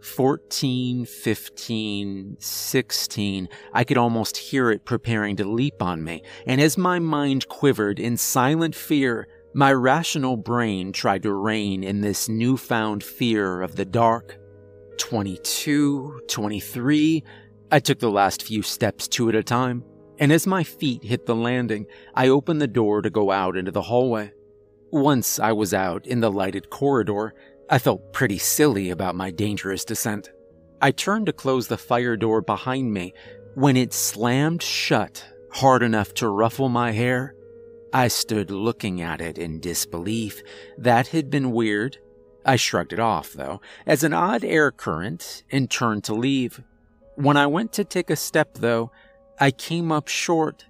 14, 0.00 1.04
15, 1.04 2.36
16, 2.38 3.48
I 3.72 3.84
could 3.84 3.98
almost 3.98 4.36
hear 4.36 4.70
it 4.70 4.84
preparing 4.84 5.36
to 5.36 5.44
leap 5.44 5.82
on 5.82 6.02
me, 6.02 6.22
and 6.46 6.60
as 6.60 6.78
my 6.78 6.98
mind 6.98 7.48
quivered 7.48 8.00
in 8.00 8.16
silent 8.16 8.74
fear, 8.74 9.28
my 9.52 9.72
rational 9.72 10.36
brain 10.36 10.92
tried 10.92 11.22
to 11.24 11.32
rein 11.32 11.84
in 11.84 12.00
this 12.00 12.28
newfound 12.28 13.02
fear 13.02 13.62
of 13.62 13.76
the 13.76 13.84
dark. 13.84 14.38
22, 14.98 16.20
23, 16.28 17.24
I 17.72 17.80
took 17.80 17.98
the 17.98 18.10
last 18.10 18.42
few 18.42 18.62
steps 18.62 19.08
two 19.08 19.28
at 19.28 19.34
a 19.34 19.42
time, 19.42 19.84
and 20.18 20.32
as 20.32 20.46
my 20.46 20.62
feet 20.62 21.02
hit 21.04 21.26
the 21.26 21.34
landing, 21.34 21.86
I 22.14 22.28
opened 22.28 22.60
the 22.60 22.66
door 22.66 23.02
to 23.02 23.10
go 23.10 23.30
out 23.30 23.56
into 23.56 23.70
the 23.70 23.82
hallway. 23.82 24.32
Once 24.92 25.38
I 25.38 25.52
was 25.52 25.72
out 25.72 26.06
in 26.06 26.20
the 26.20 26.30
lighted 26.30 26.68
corridor, 26.70 27.34
I 27.72 27.78
felt 27.78 28.12
pretty 28.12 28.38
silly 28.38 28.90
about 28.90 29.14
my 29.14 29.30
dangerous 29.30 29.84
descent. 29.84 30.30
I 30.82 30.90
turned 30.90 31.26
to 31.26 31.32
close 31.32 31.68
the 31.68 31.78
fire 31.78 32.16
door 32.16 32.40
behind 32.40 32.92
me 32.92 33.14
when 33.54 33.76
it 33.76 33.92
slammed 33.92 34.60
shut 34.60 35.24
hard 35.52 35.82
enough 35.82 36.12
to 36.14 36.28
ruffle 36.28 36.68
my 36.68 36.90
hair. 36.90 37.34
I 37.92 38.08
stood 38.08 38.50
looking 38.50 39.00
at 39.00 39.20
it 39.20 39.38
in 39.38 39.60
disbelief. 39.60 40.42
That 40.78 41.08
had 41.08 41.30
been 41.30 41.52
weird. 41.52 41.98
I 42.44 42.56
shrugged 42.56 42.92
it 42.92 42.98
off, 42.98 43.32
though, 43.32 43.60
as 43.86 44.02
an 44.02 44.12
odd 44.12 44.44
air 44.44 44.72
current 44.72 45.44
and 45.50 45.70
turned 45.70 46.04
to 46.04 46.14
leave. 46.14 46.62
When 47.14 47.36
I 47.36 47.46
went 47.46 47.72
to 47.74 47.84
take 47.84 48.10
a 48.10 48.16
step, 48.16 48.54
though, 48.54 48.90
I 49.38 49.50
came 49.50 49.92
up 49.92 50.08
short 50.08 50.64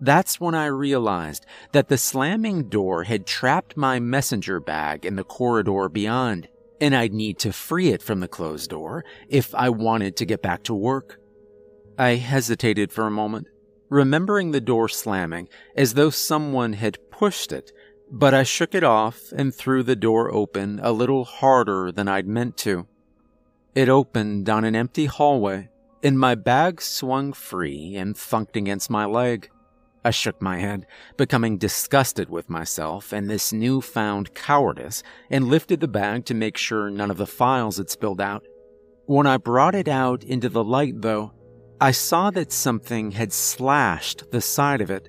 that's 0.00 0.40
when 0.40 0.54
I 0.54 0.66
realized 0.66 1.46
that 1.72 1.88
the 1.88 1.98
slamming 1.98 2.68
door 2.68 3.04
had 3.04 3.26
trapped 3.26 3.76
my 3.76 3.98
messenger 3.98 4.60
bag 4.60 5.04
in 5.04 5.16
the 5.16 5.24
corridor 5.24 5.88
beyond, 5.88 6.48
and 6.80 6.94
I'd 6.94 7.12
need 7.12 7.38
to 7.40 7.52
free 7.52 7.88
it 7.88 8.02
from 8.02 8.20
the 8.20 8.28
closed 8.28 8.70
door 8.70 9.04
if 9.28 9.54
I 9.54 9.70
wanted 9.70 10.16
to 10.16 10.26
get 10.26 10.42
back 10.42 10.62
to 10.64 10.74
work. 10.74 11.18
I 11.98 12.10
hesitated 12.10 12.92
for 12.92 13.06
a 13.06 13.10
moment, 13.10 13.48
remembering 13.88 14.52
the 14.52 14.60
door 14.60 14.88
slamming 14.88 15.48
as 15.76 15.94
though 15.94 16.10
someone 16.10 16.74
had 16.74 17.10
pushed 17.10 17.50
it, 17.52 17.72
but 18.10 18.32
I 18.34 18.42
shook 18.44 18.74
it 18.74 18.84
off 18.84 19.32
and 19.34 19.54
threw 19.54 19.82
the 19.82 19.96
door 19.96 20.32
open 20.32 20.78
a 20.82 20.92
little 20.92 21.24
harder 21.24 21.90
than 21.90 22.06
I'd 22.08 22.28
meant 22.28 22.56
to. 22.58 22.86
It 23.74 23.88
opened 23.88 24.48
on 24.48 24.64
an 24.64 24.76
empty 24.76 25.06
hallway, 25.06 25.68
and 26.02 26.18
my 26.18 26.34
bag 26.34 26.80
swung 26.80 27.32
free 27.32 27.96
and 27.96 28.14
thunked 28.14 28.56
against 28.56 28.90
my 28.90 29.04
leg. 29.04 29.50
I 30.04 30.10
shook 30.10 30.40
my 30.40 30.58
head, 30.58 30.86
becoming 31.16 31.58
disgusted 31.58 32.30
with 32.30 32.48
myself 32.48 33.12
and 33.12 33.28
this 33.28 33.52
newfound 33.52 34.34
cowardice, 34.34 35.02
and 35.30 35.48
lifted 35.48 35.80
the 35.80 35.88
bag 35.88 36.24
to 36.26 36.34
make 36.34 36.56
sure 36.56 36.90
none 36.90 37.10
of 37.10 37.16
the 37.16 37.26
files 37.26 37.76
had 37.78 37.90
spilled 37.90 38.20
out. 38.20 38.44
When 39.06 39.26
I 39.26 39.38
brought 39.38 39.74
it 39.74 39.88
out 39.88 40.22
into 40.22 40.48
the 40.48 40.64
light, 40.64 41.00
though, 41.00 41.32
I 41.80 41.92
saw 41.92 42.30
that 42.32 42.52
something 42.52 43.12
had 43.12 43.32
slashed 43.32 44.30
the 44.30 44.40
side 44.40 44.80
of 44.80 44.90
it. 44.90 45.08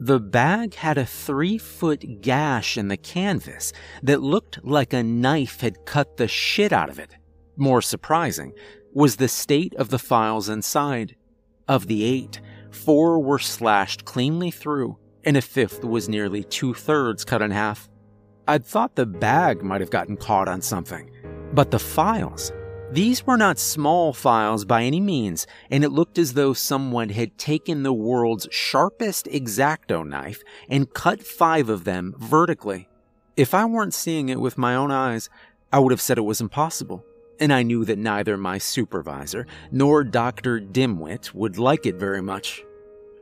The 0.00 0.18
bag 0.18 0.74
had 0.74 0.98
a 0.98 1.06
three 1.06 1.58
foot 1.58 2.20
gash 2.20 2.76
in 2.76 2.88
the 2.88 2.96
canvas 2.96 3.72
that 4.02 4.20
looked 4.20 4.64
like 4.64 4.92
a 4.92 5.02
knife 5.02 5.60
had 5.60 5.84
cut 5.86 6.16
the 6.16 6.26
shit 6.26 6.72
out 6.72 6.90
of 6.90 6.98
it. 6.98 7.14
More 7.56 7.80
surprising 7.80 8.52
was 8.92 9.16
the 9.16 9.28
state 9.28 9.74
of 9.76 9.90
the 9.90 9.98
files 9.98 10.48
inside. 10.48 11.16
Of 11.68 11.86
the 11.86 12.04
eight, 12.04 12.40
Four 12.72 13.20
were 13.20 13.38
slashed 13.38 14.04
cleanly 14.04 14.50
through, 14.50 14.96
and 15.24 15.36
a 15.36 15.42
fifth 15.42 15.84
was 15.84 16.08
nearly 16.08 16.42
two 16.42 16.74
thirds 16.74 17.24
cut 17.24 17.42
in 17.42 17.50
half. 17.50 17.88
I'd 18.48 18.64
thought 18.64 18.96
the 18.96 19.06
bag 19.06 19.62
might 19.62 19.82
have 19.82 19.90
gotten 19.90 20.16
caught 20.16 20.48
on 20.48 20.62
something, 20.62 21.10
but 21.52 21.70
the 21.70 21.78
files. 21.78 22.50
These 22.90 23.26
were 23.26 23.36
not 23.36 23.58
small 23.58 24.12
files 24.12 24.64
by 24.64 24.82
any 24.82 25.00
means, 25.00 25.46
and 25.70 25.84
it 25.84 25.90
looked 25.90 26.18
as 26.18 26.32
though 26.32 26.54
someone 26.54 27.10
had 27.10 27.38
taken 27.38 27.82
the 27.82 27.92
world's 27.92 28.48
sharpest 28.50 29.26
exacto 29.26 30.06
knife 30.06 30.42
and 30.68 30.92
cut 30.92 31.22
five 31.22 31.68
of 31.68 31.84
them 31.84 32.14
vertically. 32.18 32.88
If 33.36 33.54
I 33.54 33.64
weren't 33.66 33.94
seeing 33.94 34.28
it 34.28 34.40
with 34.40 34.58
my 34.58 34.74
own 34.74 34.90
eyes, 34.90 35.30
I 35.72 35.78
would 35.78 35.90
have 35.90 36.00
said 36.00 36.18
it 36.18 36.22
was 36.22 36.40
impossible 36.40 37.04
and 37.42 37.52
I 37.52 37.64
knew 37.64 37.84
that 37.86 37.98
neither 37.98 38.36
my 38.36 38.58
supervisor 38.58 39.48
nor 39.72 40.04
Dr. 40.04 40.60
Dimwit 40.60 41.34
would 41.34 41.58
like 41.58 41.86
it 41.86 41.96
very 41.96 42.22
much. 42.22 42.64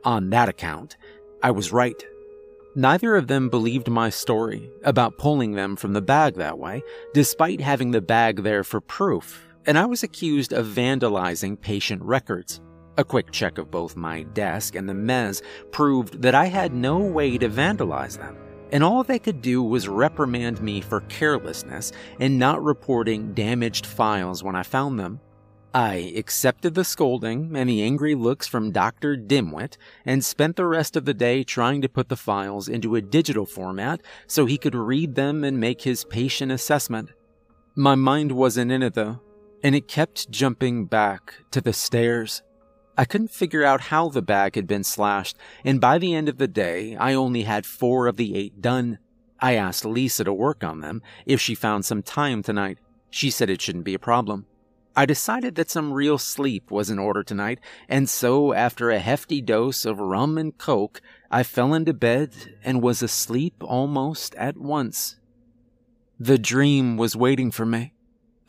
On 0.03 0.29
that 0.29 0.47
account, 0.47 0.95
I 1.41 1.49
was 1.49 1.73
right. 1.73 2.05
Neither 2.75 3.15
of 3.15 3.25
them 3.25 3.49
believed 3.49 3.89
my 3.89 4.11
story 4.11 4.69
about 4.83 5.17
pulling 5.17 5.53
them 5.53 5.75
from 5.75 5.93
the 5.93 6.03
bag 6.03 6.35
that 6.35 6.59
way, 6.59 6.83
despite 7.15 7.61
having 7.61 7.89
the 7.89 7.99
bag 7.99 8.43
there 8.43 8.63
for 8.63 8.79
proof, 8.79 9.43
and 9.65 9.75
I 9.75 9.87
was 9.87 10.03
accused 10.03 10.53
of 10.53 10.67
vandalizing 10.67 11.59
patient 11.59 12.03
records. 12.03 12.61
A 12.99 13.03
quick 13.03 13.31
check 13.31 13.57
of 13.57 13.71
both 13.71 13.95
my 13.95 14.21
desk 14.21 14.75
and 14.75 14.87
the 14.87 14.93
mez 14.93 15.41
proved 15.71 16.21
that 16.21 16.35
I 16.35 16.45
had 16.45 16.75
no 16.75 16.99
way 16.99 17.39
to 17.39 17.49
vandalize 17.49 18.19
them 18.19 18.37
and 18.71 18.83
all 18.83 19.03
they 19.03 19.19
could 19.19 19.41
do 19.41 19.61
was 19.61 19.87
reprimand 19.87 20.61
me 20.61 20.81
for 20.81 21.01
carelessness 21.01 21.91
and 22.19 22.39
not 22.39 22.63
reporting 22.63 23.33
damaged 23.33 23.85
files 23.85 24.43
when 24.43 24.55
I 24.55 24.63
found 24.63 24.99
them. 24.99 25.19
I 25.73 26.13
accepted 26.17 26.73
the 26.73 26.83
scolding 26.83 27.55
and 27.55 27.69
the 27.69 27.81
angry 27.81 28.13
looks 28.13 28.45
from 28.45 28.71
Dr. 28.71 29.15
Dimwit 29.15 29.77
and 30.05 30.23
spent 30.23 30.57
the 30.57 30.65
rest 30.65 30.97
of 30.97 31.05
the 31.05 31.13
day 31.13 31.43
trying 31.43 31.81
to 31.81 31.89
put 31.89 32.09
the 32.09 32.17
files 32.17 32.67
into 32.67 32.95
a 32.95 33.01
digital 33.01 33.45
format 33.45 34.01
so 34.27 34.45
he 34.45 34.57
could 34.57 34.75
read 34.75 35.15
them 35.15 35.45
and 35.45 35.59
make 35.59 35.83
his 35.83 36.03
patient 36.03 36.51
assessment. 36.51 37.11
My 37.75 37.95
mind 37.95 38.33
wasn't 38.33 38.71
in 38.71 38.83
it 38.83 38.95
though, 38.95 39.21
and 39.63 39.73
it 39.73 39.87
kept 39.87 40.29
jumping 40.29 40.85
back 40.85 41.35
to 41.51 41.61
the 41.61 41.73
stairs. 41.73 42.41
I 43.01 43.05
couldn't 43.05 43.31
figure 43.31 43.63
out 43.63 43.81
how 43.81 44.09
the 44.09 44.21
bag 44.21 44.53
had 44.53 44.67
been 44.67 44.83
slashed, 44.83 45.35
and 45.65 45.81
by 45.81 45.97
the 45.97 46.13
end 46.13 46.29
of 46.29 46.37
the 46.37 46.47
day, 46.47 46.95
I 46.95 47.15
only 47.15 47.41
had 47.41 47.65
four 47.65 48.05
of 48.05 48.15
the 48.15 48.35
eight 48.35 48.61
done. 48.61 48.99
I 49.39 49.55
asked 49.55 49.85
Lisa 49.85 50.23
to 50.23 50.31
work 50.31 50.63
on 50.63 50.81
them 50.81 51.01
if 51.25 51.41
she 51.41 51.55
found 51.55 51.83
some 51.83 52.03
time 52.03 52.43
tonight. 52.43 52.77
She 53.09 53.31
said 53.31 53.49
it 53.49 53.59
shouldn't 53.59 53.85
be 53.85 53.95
a 53.95 53.99
problem. 53.99 54.45
I 54.95 55.07
decided 55.07 55.55
that 55.55 55.71
some 55.71 55.93
real 55.93 56.19
sleep 56.19 56.69
was 56.69 56.91
in 56.91 56.99
order 56.99 57.23
tonight, 57.23 57.59
and 57.89 58.07
so 58.07 58.53
after 58.53 58.91
a 58.91 58.99
hefty 58.99 59.41
dose 59.41 59.83
of 59.83 59.99
rum 59.99 60.37
and 60.37 60.55
coke, 60.55 61.01
I 61.31 61.41
fell 61.41 61.73
into 61.73 61.95
bed 61.95 62.35
and 62.63 62.83
was 62.83 63.01
asleep 63.01 63.55
almost 63.61 64.35
at 64.35 64.57
once. 64.57 65.15
The 66.19 66.37
dream 66.37 66.97
was 66.97 67.15
waiting 67.15 67.49
for 67.49 67.65
me. 67.65 67.95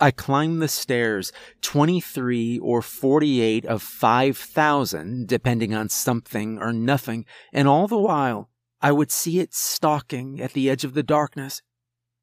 I 0.03 0.11
climbed 0.11 0.61
the 0.61 0.67
stairs, 0.67 1.31
23 1.61 2.59
or 2.59 2.83
48 2.83 3.65
of 3.67 3.85
5,000, 3.85 5.29
depending 5.29 5.75
on 5.75 5.89
something 5.91 6.59
or 6.59 6.73
nothing, 6.73 7.25
and 7.53 7.69
all 7.69 7.87
the 7.87 8.01
while 8.01 8.51
I 8.81 8.91
would 8.91 9.13
see 9.13 9.39
it 9.39 9.55
stalking 9.55 10.41
at 10.41 10.55
the 10.55 10.69
edge 10.69 10.83
of 10.83 10.95
the 10.95 11.05
darkness. 11.05 11.63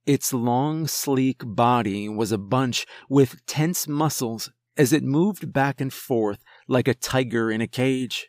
Its 0.05 0.33
long, 0.33 0.87
sleek 0.87 1.41
body 1.45 2.09
was 2.09 2.33
a 2.33 2.37
bunch 2.37 2.85
with 3.07 3.45
tense 3.45 3.87
muscles 3.87 4.51
as 4.75 4.91
it 4.91 5.01
moved 5.01 5.53
back 5.53 5.79
and 5.79 5.93
forth 5.93 6.43
like 6.67 6.89
a 6.89 6.93
tiger 6.93 7.49
in 7.49 7.61
a 7.61 7.67
cage. 7.67 8.27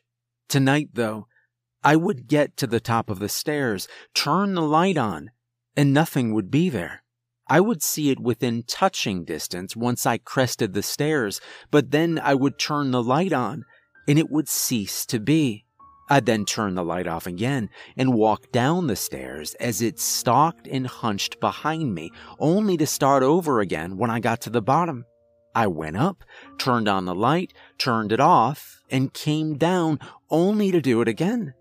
Tonight, 0.49 0.90
though, 0.92 1.26
I 1.83 1.97
would 1.97 2.28
get 2.28 2.57
to 2.59 2.69
the 2.69 2.78
top 2.78 3.11
of 3.11 3.19
the 3.19 3.28
stairs, 3.28 3.88
turn 4.14 4.54
the 4.54 4.62
light 4.62 4.97
on, 4.97 5.33
and 5.76 5.92
nothing 5.92 6.35
would 6.35 6.52
be 6.52 6.69
there. 6.69 7.02
I 7.50 7.59
would 7.59 7.83
see 7.83 8.11
it 8.11 8.21
within 8.21 8.62
touching 8.62 9.25
distance 9.25 9.75
once 9.75 10.07
I 10.07 10.19
crested 10.19 10.73
the 10.73 10.85
stairs, 10.85 11.40
but 11.73 11.90
then 11.90 12.21
I 12.23 12.33
would 12.33 12.61
turn 12.61 12.92
the 12.92 13.02
light 13.02 13.33
on 13.33 13.64
and 14.07 14.21
it 14.21 14.30
would 14.30 14.49
cease 14.49 15.04
to 15.07 15.19
be. 15.19 15.64
I'd 16.09 16.26
then 16.26 16.45
turn 16.45 16.76
the 16.76 16.85
light 16.85 17.09
off 17.09 17.26
again 17.26 17.69
and 17.97 18.14
walk 18.14 18.52
down 18.52 18.87
the 18.87 18.95
stairs 18.95 19.54
as 19.54 19.83
it 19.83 19.99
stalked 19.99 20.69
and 20.69 20.87
hunched 20.87 21.40
behind 21.40 21.92
me, 21.92 22.11
only 22.38 22.76
to 22.76 22.87
start 22.87 23.25
over 23.25 23.59
again 23.59 23.97
when 23.97 24.11
I 24.11 24.21
got 24.21 24.40
to 24.42 24.50
the 24.50 24.62
bottom. 24.62 25.04
I 25.52 25.66
went 25.66 25.97
up, 25.97 26.23
turned 26.57 26.88
on 26.88 27.04
the 27.04 27.14
light, 27.16 27.52
turned 27.78 28.12
it 28.12 28.21
off, 28.21 28.80
and 28.90 29.12
came 29.12 29.57
down 29.57 29.99
only 30.30 30.71
to 30.71 30.80
do 30.80 31.00
it 31.00 31.09
again. 31.09 31.54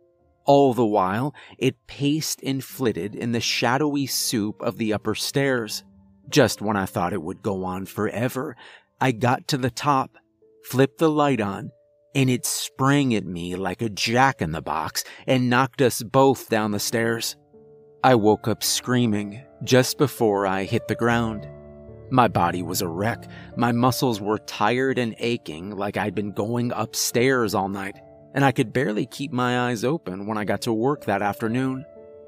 All 0.50 0.74
the 0.74 0.84
while, 0.84 1.36
it 1.60 1.86
paced 1.86 2.42
and 2.42 2.64
flitted 2.64 3.14
in 3.14 3.34
the 3.34 3.40
shadowy 3.40 4.08
soup 4.08 4.60
of 4.64 4.80
the 4.80 4.94
upper 4.94 5.14
stairs. 5.14 5.84
Just 6.28 6.60
when 6.60 6.76
I 6.76 6.88
thought 6.88 7.14
it 7.14 7.22
would 7.22 7.44
go 7.44 7.66
on 7.66 7.86
forever, 7.86 8.56
I 9.00 9.12
got 9.12 9.48
to 9.50 9.60
the 9.60 9.70
top, 9.70 10.18
flipped 10.64 10.98
the 10.98 11.12
light 11.12 11.40
on, 11.40 11.70
and 12.16 12.32
it 12.32 12.48
sprang 12.48 13.14
at 13.14 13.28
me 13.28 13.56
like 13.56 13.84
a 13.84 13.90
jack 13.90 14.42
in 14.42 14.52
the 14.52 14.60
box 14.60 15.04
and 15.28 15.52
knocked 15.52 15.84
us 15.84 16.02
both 16.02 16.50
down 16.50 16.72
the 16.72 16.80
stairs. 16.80 17.38
I 18.04 18.16
woke 18.16 18.48
up 18.48 18.64
screaming 18.64 19.44
just 19.64 20.00
before 20.00 20.48
I 20.48 20.64
hit 20.64 20.88
the 20.88 20.96
ground. 20.96 21.48
My 22.10 22.28
body 22.28 22.64
was 22.64 22.82
a 22.82 22.88
wreck. 22.88 23.30
My 23.56 23.72
muscles 23.72 24.20
were 24.20 24.40
tired 24.40 24.98
and 24.98 25.14
aching 25.20 25.76
like 25.76 25.96
I'd 25.96 26.16
been 26.16 26.32
going 26.32 26.72
upstairs 26.72 27.54
all 27.54 27.70
night, 27.70 27.98
and 28.34 28.46
I 28.46 28.52
could 28.52 28.74
barely 28.74 29.06
keep 29.06 29.32
my 29.32 29.70
eyes 29.70 29.84
open 29.84 30.26
when 30.26 30.38
I 30.38 30.46
got 30.46 30.62
to 30.64 30.74
work 30.74 31.06
that 31.06 31.22
afternoon. 31.22 31.86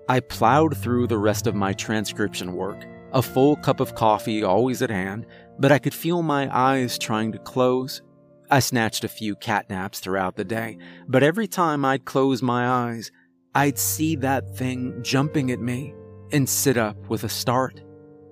I 0.10 0.20
plowed 0.20 0.78
through 0.78 1.08
the 1.08 1.18
rest 1.18 1.48
of 1.48 1.56
my 1.56 1.74
transcription 1.74 2.54
work, 2.54 2.86
a 3.14 3.22
full 3.22 3.56
cup 3.56 3.80
of 3.80 3.96
coffee 3.96 4.44
always 4.44 4.82
at 4.82 4.90
hand, 4.90 5.26
but 5.60 5.72
I 5.72 5.80
could 5.80 5.94
feel 5.94 6.24
my 6.24 6.50
eyes 6.56 6.98
trying 6.98 7.32
to 7.34 7.40
close. 7.40 8.02
I 8.50 8.60
snatched 8.60 9.04
a 9.04 9.10
few 9.10 9.36
cat 9.36 9.70
naps 9.70 10.00
throughout 10.00 10.36
the 10.36 10.44
day, 10.44 10.78
but 11.08 11.24
every 11.24 11.48
time 11.48 11.86
I'd 11.86 12.06
close 12.06 12.42
my 12.42 12.68
eyes, 12.68 13.12
I'd 13.54 13.78
see 13.78 14.16
that 14.18 14.56
thing 14.56 15.00
jumping 15.02 15.52
at 15.52 15.60
me 15.60 15.94
and 16.32 16.48
sit 16.48 16.78
up 16.78 16.98
with 17.10 17.24
a 17.24 17.30
start. 17.30 17.82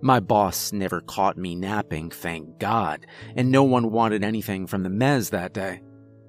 My 0.02 0.20
boss 0.20 0.72
never 0.72 1.02
caught 1.02 1.38
me 1.38 1.56
napping, 1.56 2.10
thank 2.10 2.58
God, 2.58 3.06
and 3.36 3.52
no 3.52 3.64
one 3.64 3.92
wanted 3.92 4.24
anything 4.24 4.66
from 4.66 4.84
the 4.84 4.90
mez 4.90 5.30
that 5.32 5.54
day. 5.54 5.82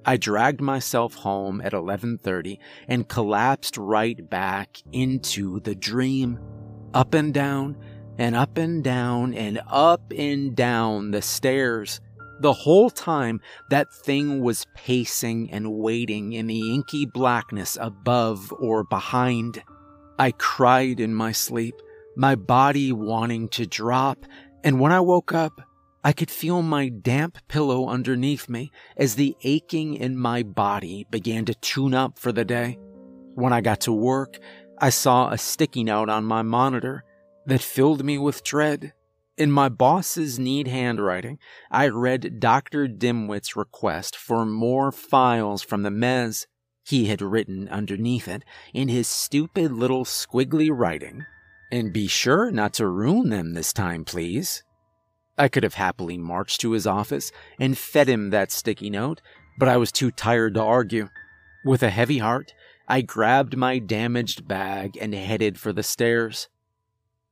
I 0.05 0.17
dragged 0.17 0.61
myself 0.61 1.13
home 1.15 1.61
at 1.61 1.73
11:30 1.73 2.59
and 2.87 3.07
collapsed 3.07 3.77
right 3.77 4.29
back 4.29 4.77
into 4.91 5.59
the 5.59 5.75
dream. 5.75 6.39
Up 6.93 7.13
and 7.13 7.33
down 7.33 7.77
and 8.17 8.35
up 8.35 8.57
and 8.57 8.83
down 8.83 9.33
and 9.33 9.61
up 9.67 10.11
and 10.15 10.55
down 10.55 11.11
the 11.11 11.21
stairs. 11.21 12.01
The 12.39 12.53
whole 12.53 12.89
time 12.89 13.39
that 13.69 13.93
thing 13.93 14.41
was 14.41 14.65
pacing 14.75 15.51
and 15.51 15.73
waiting 15.73 16.33
in 16.33 16.47
the 16.47 16.73
inky 16.73 17.05
blackness 17.05 17.77
above 17.79 18.51
or 18.59 18.83
behind. 18.83 19.63
I 20.17 20.31
cried 20.31 20.99
in 20.99 21.13
my 21.13 21.31
sleep 21.31 21.75
my 22.15 22.35
body 22.35 22.91
wanting 22.91 23.47
to 23.49 23.65
drop, 23.65 24.25
and 24.63 24.79
when 24.79 24.91
I 24.91 24.99
woke 24.99 25.33
up, 25.33 25.61
I 26.03 26.13
could 26.13 26.31
feel 26.31 26.61
my 26.61 26.89
damp 26.89 27.37
pillow 27.47 27.87
underneath 27.87 28.49
me 28.49 28.71
as 28.97 29.15
the 29.15 29.35
aching 29.43 29.93
in 29.93 30.17
my 30.17 30.41
body 30.41 31.05
began 31.11 31.45
to 31.45 31.53
tune 31.53 31.93
up 31.93 32.17
for 32.17 32.31
the 32.31 32.45
day. 32.45 32.79
When 33.35 33.53
I 33.53 33.61
got 33.61 33.81
to 33.81 33.91
work, 33.91 34.39
I 34.79 34.89
saw 34.89 35.29
a 35.29 35.37
sticky 35.37 35.83
note 35.83 36.09
on 36.09 36.25
my 36.25 36.41
monitor 36.41 37.03
that 37.45 37.61
filled 37.61 38.03
me 38.03 38.17
with 38.17 38.43
dread. 38.43 38.93
In 39.37 39.51
my 39.51 39.69
boss's 39.69 40.39
neat 40.39 40.67
handwriting, 40.67 41.37
I 41.69 41.87
read 41.87 42.39
Dr. 42.39 42.87
Dimwit's 42.87 43.55
request 43.55 44.15
for 44.15 44.45
more 44.45 44.91
files 44.91 45.61
from 45.61 45.83
the 45.83 45.89
mez. 45.89 46.47
He 46.83 47.05
had 47.05 47.21
written 47.21 47.69
underneath 47.69 48.27
it, 48.27 48.43
in 48.73 48.87
his 48.87 49.07
stupid 49.07 49.71
little 49.71 50.03
squiggly 50.03 50.69
writing, 50.71 51.25
and 51.71 51.93
be 51.93 52.07
sure 52.07 52.51
not 52.51 52.73
to 52.73 52.87
ruin 52.87 53.29
them 53.29 53.53
this 53.53 53.71
time, 53.71 54.03
please. 54.03 54.63
I 55.37 55.47
could 55.47 55.63
have 55.63 55.75
happily 55.75 56.17
marched 56.17 56.61
to 56.61 56.71
his 56.71 56.85
office 56.85 57.31
and 57.59 57.77
fed 57.77 58.09
him 58.09 58.29
that 58.29 58.51
sticky 58.51 58.89
note, 58.89 59.21
but 59.57 59.69
I 59.69 59.77
was 59.77 59.91
too 59.91 60.11
tired 60.11 60.55
to 60.55 60.61
argue. 60.61 61.09
With 61.63 61.83
a 61.83 61.89
heavy 61.89 62.17
heart, 62.17 62.53
I 62.87 63.01
grabbed 63.01 63.55
my 63.55 63.79
damaged 63.79 64.47
bag 64.47 64.97
and 64.99 65.13
headed 65.13 65.59
for 65.59 65.71
the 65.71 65.83
stairs. 65.83 66.49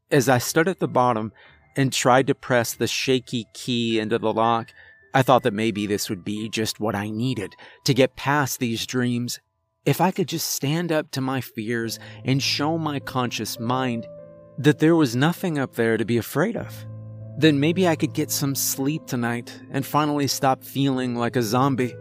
As 0.09 0.29
I 0.29 0.37
stood 0.37 0.67
at 0.67 0.79
the 0.79 0.87
bottom 0.87 1.33
and 1.75 1.91
tried 1.91 2.27
to 2.27 2.35
press 2.35 2.73
the 2.73 2.87
shaky 2.87 3.45
key 3.53 3.99
into 3.99 4.17
the 4.17 4.33
lock, 4.33 4.71
I 5.13 5.21
thought 5.21 5.43
that 5.43 5.53
maybe 5.53 5.87
this 5.87 6.09
would 6.09 6.23
be 6.23 6.49
just 6.49 6.79
what 6.79 6.95
I 6.95 7.09
needed 7.09 7.55
to 7.85 7.93
get 7.93 8.15
past 8.15 8.59
these 8.59 8.85
dreams. 8.85 9.39
If 9.85 10.01
I 10.01 10.11
could 10.11 10.27
just 10.27 10.49
stand 10.49 10.91
up 10.91 11.09
to 11.11 11.21
my 11.21 11.41
fears 11.41 11.99
and 12.23 12.41
show 12.43 12.77
my 12.77 12.99
conscious 12.99 13.59
mind 13.59 14.07
that 14.57 14.79
there 14.79 14.95
was 14.95 15.15
nothing 15.15 15.57
up 15.57 15.75
there 15.75 15.97
to 15.97 16.05
be 16.05 16.17
afraid 16.17 16.55
of. 16.55 16.85
Then 17.39 17.61
maybe 17.61 17.87
I 17.87 17.95
could 17.95 18.13
get 18.13 18.31
some 18.31 18.53
sleep 18.53 19.05
tonight 19.07 19.57
and 19.71 19.85
finally 19.85 20.27
stop 20.27 20.61
feeling 20.61 21.15
like 21.15 21.37
a 21.37 21.41
zombie. 21.41 21.95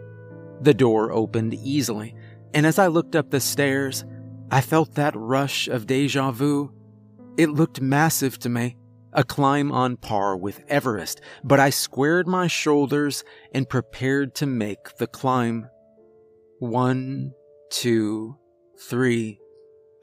The 0.59 0.73
door 0.73 1.13
opened 1.13 1.53
easily, 1.53 2.13
and 2.53 2.65
as 2.65 2.77
I 2.77 2.87
looked 2.87 3.15
up 3.15 3.29
the 3.29 3.39
stairs, 3.39 4.03
I 4.51 4.59
felt 4.59 4.95
that 4.95 5.15
rush 5.15 5.69
of 5.69 5.87
deja 5.87 6.31
vu. 6.31 6.73
It 7.37 7.51
looked 7.51 7.79
massive 7.79 8.37
to 8.39 8.49
me, 8.49 8.75
a 9.13 9.23
climb 9.23 9.71
on 9.71 9.95
par 9.95 10.35
with 10.35 10.59
Everest, 10.67 11.21
but 11.41 11.57
I 11.57 11.69
squared 11.69 12.27
my 12.27 12.47
shoulders 12.47 13.23
and 13.53 13.69
prepared 13.69 14.35
to 14.35 14.45
make 14.45 14.97
the 14.97 15.07
climb. 15.07 15.69
One, 16.59 17.31
two, 17.71 18.35
three. 18.77 19.38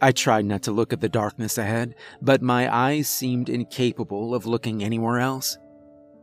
I 0.01 0.13
tried 0.13 0.45
not 0.45 0.63
to 0.65 0.73
look 0.73 0.93
at 0.93 1.01
the 1.01 1.09
darkness 1.09 1.57
ahead, 1.59 1.95
but 2.21 2.43
my 2.43 2.75
eyes 2.75 3.09
seemed 3.09 3.49
incapable 3.49 4.35
of 4.35 4.47
looking 4.47 4.85
anywhere 4.85 5.21
else. 5.21 5.57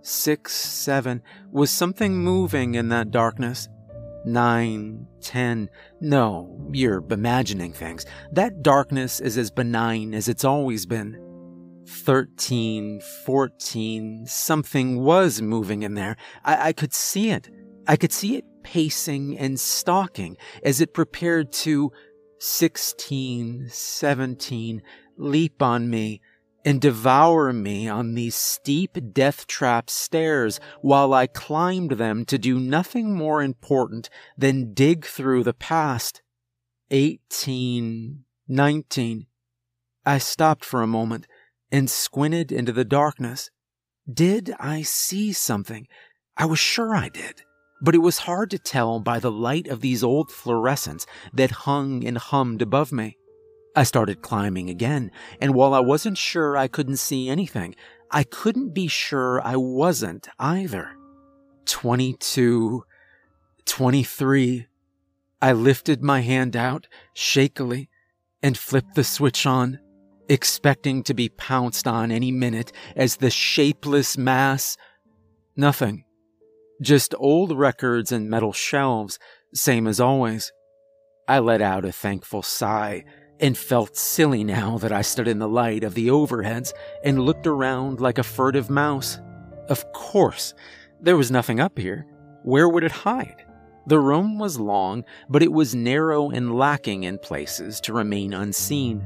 Six, 0.02 0.54
seven, 0.54 1.22
was 1.52 1.72
something 1.72 2.16
moving 2.16 2.76
in 2.76 2.90
that 2.90 3.10
darkness? 3.10 3.68
Nine, 4.26 5.08
ten, 5.22 5.70
no, 6.00 6.70
you're 6.72 7.04
imagining 7.10 7.74
things. 7.74 8.06
That 8.32 8.62
darkness 8.62 9.20
is 9.20 9.38
as 9.38 9.50
benign 9.50 10.14
as 10.14 10.28
it's 10.28 10.46
always 10.46 10.86
been. 10.86 11.20
Thirteen, 11.88 13.02
fourteen, 13.26 14.26
something 14.26 15.02
was 15.02 15.42
moving 15.42 15.84
in 15.84 15.96
there. 15.96 16.16
I, 16.46 16.70
I 16.70 16.74
could 16.74 16.94
see 16.94 17.32
it. 17.32 17.50
I 17.88 17.98
could 17.98 18.14
see 18.14 18.38
it 18.38 18.46
pacing 18.64 19.38
and 19.38 19.60
stalking 19.60 20.38
as 20.64 20.80
it 20.80 20.94
prepared 20.94 21.52
to 21.52 21.92
16, 22.46 23.70
17 23.70 24.82
leap 25.16 25.62
on 25.62 25.90
me 25.90 26.20
and 26.66 26.82
devour 26.82 27.54
me 27.54 27.88
on 27.88 28.16
these 28.16 28.36
steep 28.36 28.98
death 29.14 29.48
trap 29.48 29.90
stairs 29.90 30.60
while 30.82 31.14
I 31.14 31.26
climbed 31.26 31.92
them 31.92 32.26
to 32.26 32.38
do 32.38 32.60
nothing 32.60 33.16
more 33.16 33.42
important 33.42 34.10
than 34.38 34.74
dig 34.74 35.06
through 35.06 35.46
the 35.46 35.54
past. 35.54 36.22
18, 36.92 38.26
19. 38.50 39.26
I 40.06 40.18
stopped 40.18 40.66
for 40.66 40.82
a 40.82 40.88
moment 40.88 41.28
and 41.72 41.90
squinted 41.90 42.52
into 42.52 42.74
the 42.74 42.84
darkness. 42.84 43.52
Did 44.12 44.54
I 44.60 44.82
see 44.82 45.32
something? 45.32 45.88
I 46.36 46.46
was 46.46 46.60
sure 46.60 46.94
I 46.94 47.08
did 47.08 47.44
but 47.84 47.94
it 47.94 48.00
was 48.00 48.20
hard 48.20 48.50
to 48.50 48.58
tell 48.58 49.02
by 49.02 49.20
the 49.20 49.32
light 49.32 49.68
of 49.68 49.82
these 49.82 50.04
old 50.04 50.30
fluorescents 50.30 51.06
that 51.34 51.52
hung 51.52 52.06
and 52.06 52.18
hummed 52.18 52.62
above 52.62 52.94
me. 52.94 53.18
I 53.76 53.84
started 53.84 54.22
climbing 54.22 54.70
again, 54.70 55.12
and 55.42 55.54
while 55.54 55.74
I 55.74 55.82
wasn't 55.82 56.18
sure 56.18 56.56
I 56.56 56.70
couldn't 56.70 56.98
see 56.98 57.28
anything, 57.28 57.76
I 58.10 58.24
couldn't 58.24 58.74
be 58.74 58.88
sure 58.88 59.42
I 59.46 59.58
wasn't 59.58 60.30
either. 60.40 60.92
22, 61.66 62.84
23. 63.66 64.68
I 65.42 65.52
lifted 65.52 66.02
my 66.02 66.22
hand 66.22 66.56
out 66.56 66.88
shakily 67.14 67.90
and 68.42 68.58
flipped 68.58 68.96
the 68.96 69.04
switch 69.04 69.46
on, 69.46 69.80
expecting 70.30 71.04
to 71.04 71.14
be 71.14 71.28
pounced 71.28 71.86
on 71.86 72.12
any 72.12 72.32
minute 72.32 72.72
as 72.96 73.18
the 73.18 73.30
shapeless 73.30 74.18
mass. 74.18 74.78
Nothing. 75.58 76.06
Just 76.82 77.14
old 77.18 77.58
records 77.58 78.12
and 78.12 78.30
metal 78.30 78.54
shelves, 78.54 79.20
same 79.54 79.88
as 79.88 80.00
always. 80.00 80.52
I 81.28 81.40
let 81.40 81.62
out 81.62 81.86
a 81.86 81.92
thankful 81.92 82.42
sigh 82.42 83.06
and 83.40 83.58
felt 83.58 83.96
silly 83.96 84.44
now 84.44 84.78
that 84.80 84.92
I 84.92 85.02
stood 85.02 85.28
in 85.28 85.40
the 85.40 85.48
light 85.48 85.84
of 85.84 85.94
the 85.94 86.08
overheads 86.08 86.74
and 87.04 87.22
looked 87.22 87.48
around 87.48 88.02
like 88.02 88.18
a 88.18 88.24
furtive 88.24 88.70
mouse. 88.70 89.20
Of 89.70 89.92
course, 89.94 90.54
there 91.02 91.18
was 91.18 91.32
nothing 91.32 91.60
up 91.60 91.78
here. 91.78 92.06
Where 92.44 92.68
would 92.68 92.84
it 92.84 92.92
hide? 92.92 93.46
The 93.88 94.00
room 94.00 94.40
was 94.40 94.60
long, 94.60 95.04
but 95.30 95.44
it 95.44 95.52
was 95.52 95.76
narrow 95.76 96.30
and 96.30 96.56
lacking 96.56 97.04
in 97.04 97.18
places 97.20 97.82
to 97.82 97.94
remain 97.94 98.34
unseen. 98.34 99.04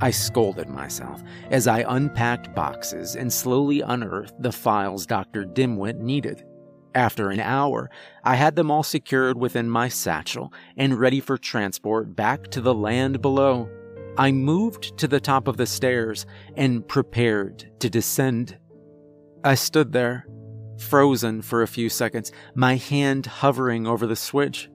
I 0.00 0.10
scolded 0.10 0.68
myself 0.68 1.22
as 1.50 1.66
I 1.66 1.84
unpacked 1.86 2.54
boxes 2.54 3.16
and 3.16 3.32
slowly 3.32 3.80
unearthed 3.80 4.40
the 4.40 4.52
files 4.52 5.04
Dr. 5.04 5.44
Dimwit 5.44 5.98
needed. 5.98 6.44
After 6.94 7.30
an 7.30 7.40
hour, 7.40 7.88
I 8.24 8.34
had 8.34 8.56
them 8.56 8.70
all 8.70 8.82
secured 8.82 9.38
within 9.38 9.70
my 9.70 9.88
satchel 9.88 10.52
and 10.76 10.98
ready 10.98 11.20
for 11.20 11.38
transport 11.38 12.16
back 12.16 12.48
to 12.48 12.60
the 12.60 12.74
land 12.74 13.22
below. 13.22 13.68
I 14.18 14.32
moved 14.32 14.98
to 14.98 15.06
the 15.06 15.20
top 15.20 15.46
of 15.46 15.56
the 15.56 15.66
stairs 15.66 16.26
and 16.56 16.86
prepared 16.86 17.70
to 17.78 17.88
descend. 17.88 18.58
I 19.44 19.54
stood 19.54 19.92
there, 19.92 20.26
frozen 20.78 21.42
for 21.42 21.62
a 21.62 21.68
few 21.68 21.88
seconds, 21.88 22.32
my 22.54 22.76
hand 22.76 23.26
hovering 23.26 23.86
over 23.86 24.06
the 24.06 24.16
switch. 24.16 24.68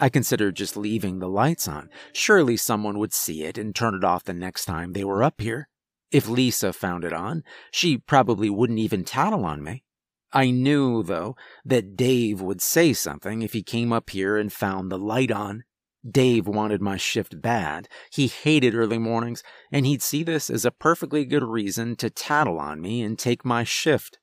I 0.00 0.08
considered 0.08 0.56
just 0.56 0.76
leaving 0.76 1.18
the 1.18 1.28
lights 1.28 1.68
on. 1.68 1.88
Surely 2.12 2.56
someone 2.56 2.98
would 2.98 3.12
see 3.12 3.44
it 3.44 3.58
and 3.58 3.74
turn 3.74 3.94
it 3.94 4.02
off 4.02 4.24
the 4.24 4.32
next 4.32 4.64
time 4.64 4.92
they 4.92 5.04
were 5.04 5.22
up 5.22 5.40
here. 5.40 5.68
If 6.10 6.28
Lisa 6.28 6.72
found 6.72 7.04
it 7.04 7.12
on, 7.12 7.44
she 7.70 7.96
probably 7.96 8.50
wouldn't 8.50 8.80
even 8.80 9.04
tattle 9.04 9.44
on 9.44 9.62
me. 9.62 9.84
I 10.32 10.50
knew, 10.50 11.02
though, 11.02 11.36
that 11.64 11.96
Dave 11.96 12.40
would 12.40 12.60
say 12.60 12.92
something 12.92 13.42
if 13.42 13.52
he 13.52 13.62
came 13.62 13.92
up 13.92 14.10
here 14.10 14.36
and 14.36 14.52
found 14.52 14.90
the 14.90 14.98
light 14.98 15.30
on. 15.30 15.64
Dave 16.08 16.46
wanted 16.46 16.80
my 16.80 16.96
shift 16.96 17.42
bad. 17.42 17.88
He 18.10 18.28
hated 18.28 18.74
early 18.74 18.98
mornings, 18.98 19.42
and 19.70 19.84
he'd 19.84 20.02
see 20.02 20.22
this 20.22 20.48
as 20.48 20.64
a 20.64 20.70
perfectly 20.70 21.24
good 21.24 21.42
reason 21.42 21.96
to 21.96 22.08
tattle 22.08 22.58
on 22.58 22.80
me 22.80 23.02
and 23.02 23.18
take 23.18 23.44
my 23.44 23.64
shift. 23.64 24.18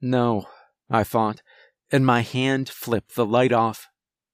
No, 0.00 0.46
I 0.90 1.04
thought, 1.04 1.42
and 1.90 2.04
my 2.04 2.20
hand 2.20 2.68
flipped 2.68 3.14
the 3.14 3.24
light 3.24 3.52
off. 3.52 3.88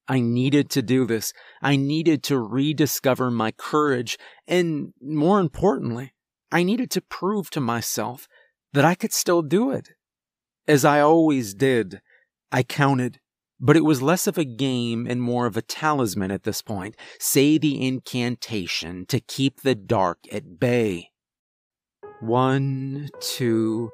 I 0.09 0.21
needed 0.21 0.71
to 0.71 0.83
do 0.83 1.07
this. 1.07 1.33
I 1.61 1.77
needed 1.77 2.23
to 2.25 2.39
rediscover 2.39 3.31
my 3.31 3.53
courage, 3.53 4.19
and 4.47 4.95
more 5.01 5.39
importantly, 5.39 6.15
I 6.51 6.63
needed 6.63 6.91
to 6.93 7.03
prove 7.03 7.51
to 7.51 7.61
myself 7.61 8.27
that 8.73 8.87
I 8.87 8.95
could 8.95 9.13
still 9.13 9.43
do 9.43 9.71
it. 9.71 9.91
As 10.69 10.85
I 10.85 11.01
always 11.01 11.55
did, 11.55 12.03
I 12.53 12.63
counted, 12.63 13.21
but 13.59 13.75
it 13.75 13.87
was 13.87 14.03
less 14.03 14.27
of 14.27 14.37
a 14.37 14.45
game 14.45 15.07
and 15.09 15.23
more 15.23 15.47
of 15.47 15.57
a 15.57 15.63
talisman 15.63 16.31
at 16.31 16.43
this 16.43 16.61
point. 16.61 16.95
Say 17.19 17.57
the 17.57 17.87
incantation 17.87 19.07
to 19.07 19.19
keep 19.19 19.63
the 19.63 19.75
dark 19.75 20.19
at 20.31 20.61
bay. 20.61 21.09
One, 22.21 23.09
two, 23.19 23.91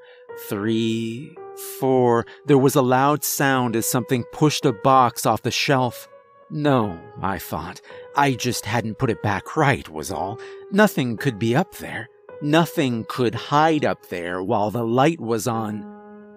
three, 0.49 1.37
four. 1.79 2.27
There 2.47 2.59
was 2.59 2.75
a 2.75 2.83
loud 2.83 3.23
sound 3.23 3.77
as 3.77 3.87
something 3.87 4.25
pushed 4.33 4.67
a 4.67 4.73
box 4.73 5.27
off 5.27 5.43
the 5.43 5.53
shelf. 5.53 6.09
No, 6.51 7.01
I 7.23 7.39
thought. 7.39 7.81
I 8.17 8.33
just 8.33 8.67
hadn't 8.67 8.99
put 8.99 9.11
it 9.11 9.23
back 9.23 9.57
right, 9.57 9.89
was 9.89 10.11
all. 10.11 10.41
Nothing 10.73 11.19
could 11.19 11.39
be 11.39 11.55
up 11.55 11.77
there. 11.77 12.09
Nothing 12.43 13.07
could 13.09 13.37
hide 13.37 13.85
up 13.85 14.07
there 14.09 14.43
while 14.43 14.73
the 14.73 14.85
light 14.85 15.21
was 15.21 15.47
on. 15.47 15.94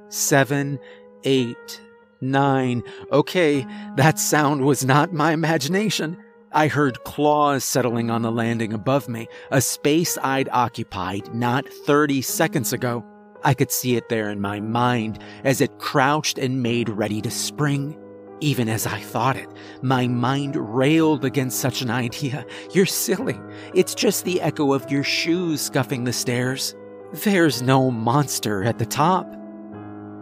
Seven, 0.09 0.79
eight, 1.23 1.81
nine. 2.21 2.83
Okay, 3.11 3.65
that 3.95 4.19
sound 4.19 4.61
was 4.61 4.85
not 4.85 5.13
my 5.13 5.33
imagination. 5.33 6.17
I 6.51 6.69
heard 6.69 7.03
claws 7.03 7.63
settling 7.63 8.09
on 8.09 8.21
the 8.21 8.31
landing 8.31 8.73
above 8.73 9.09
me, 9.09 9.27
a 9.51 9.59
space 9.59 10.17
I'd 10.23 10.49
occupied 10.49 11.33
not 11.33 11.67
30 11.67 12.21
seconds 12.21 12.71
ago. 12.71 13.05
I 13.43 13.53
could 13.53 13.71
see 13.71 13.95
it 13.95 14.09
there 14.09 14.29
in 14.29 14.41
my 14.41 14.59
mind 14.59 15.19
as 15.43 15.61
it 15.61 15.77
crouched 15.77 16.37
and 16.37 16.63
made 16.63 16.89
ready 16.89 17.21
to 17.21 17.29
spring. 17.29 17.97
Even 18.39 18.69
as 18.69 18.85
I 18.85 18.99
thought 18.99 19.35
it, 19.35 19.49
my 19.81 20.07
mind 20.07 20.55
railed 20.55 21.25
against 21.25 21.59
such 21.59 21.81
an 21.81 21.89
idea. 21.89 22.45
You're 22.71 22.85
silly. 22.85 23.39
It's 23.73 23.95
just 23.95 24.25
the 24.25 24.41
echo 24.41 24.73
of 24.73 24.89
your 24.89 25.03
shoes 25.03 25.61
scuffing 25.61 26.05
the 26.05 26.13
stairs. 26.13 26.75
There's 27.13 27.61
no 27.61 27.91
monster 27.91 28.63
at 28.63 28.77
the 28.77 28.85
top. 28.85 29.27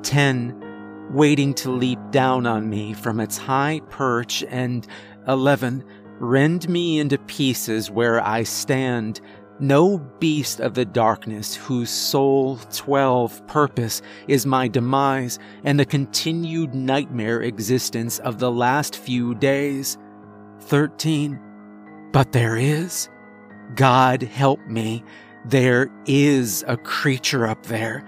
10, 0.06 1.10
waiting 1.12 1.54
to 1.56 1.72
leap 1.72 2.00
down 2.12 2.46
on 2.46 2.70
me 2.70 2.94
from 2.94 3.20
its 3.20 3.38
high 3.38 3.82
perch, 3.89 4.44
and 4.50 4.88
11, 5.28 5.84
rend 6.20 6.70
me 6.70 7.00
into 7.00 7.18
pieces 7.18 7.91
where 7.91 8.22
I 8.22 8.44
stand, 8.44 9.20
no 9.60 9.98
beast 10.20 10.60
of 10.60 10.74
the 10.74 10.86
darkness 10.86 11.56
whose 11.56 11.89
sole, 11.89 12.58
twelve, 12.74 13.46
purpose 13.48 14.02
is 14.28 14.46
my 14.46 14.68
demise 14.68 15.39
and 15.63 15.80
the 15.80 15.86
continued 15.86 16.76
nightmare 16.76 17.41
existence 17.41 18.20
of 18.20 18.39
the 18.39 18.52
last 18.52 18.98
few 18.98 19.34
days. 19.36 19.98
13. 20.62 21.39
But 22.12 22.32
there 22.32 22.58
is. 22.58 23.10
God 23.76 24.24
help 24.24 24.60
me. 24.68 25.04
There 25.46 25.89
is 26.06 26.63
a 26.68 26.76
creature 26.76 27.48
up 27.48 27.65
there. 27.65 28.06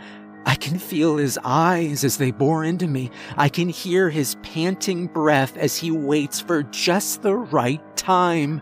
I 0.48 0.56
can 0.56 0.80
feel 0.80 1.18
his 1.18 1.38
eyes 1.44 2.06
as 2.06 2.16
they 2.16 2.32
bore 2.32 2.64
into 2.64 2.88
me. 2.88 3.12
I 3.36 3.50
can 3.50 3.68
hear 3.68 4.10
his 4.10 4.36
panting 4.44 5.08
breath 5.08 5.58
as 5.58 5.76
he 5.76 5.92
waits 5.92 6.40
for 6.40 6.64
just 6.64 7.22
the 7.22 7.36
right 7.36 7.82
time. 7.98 8.62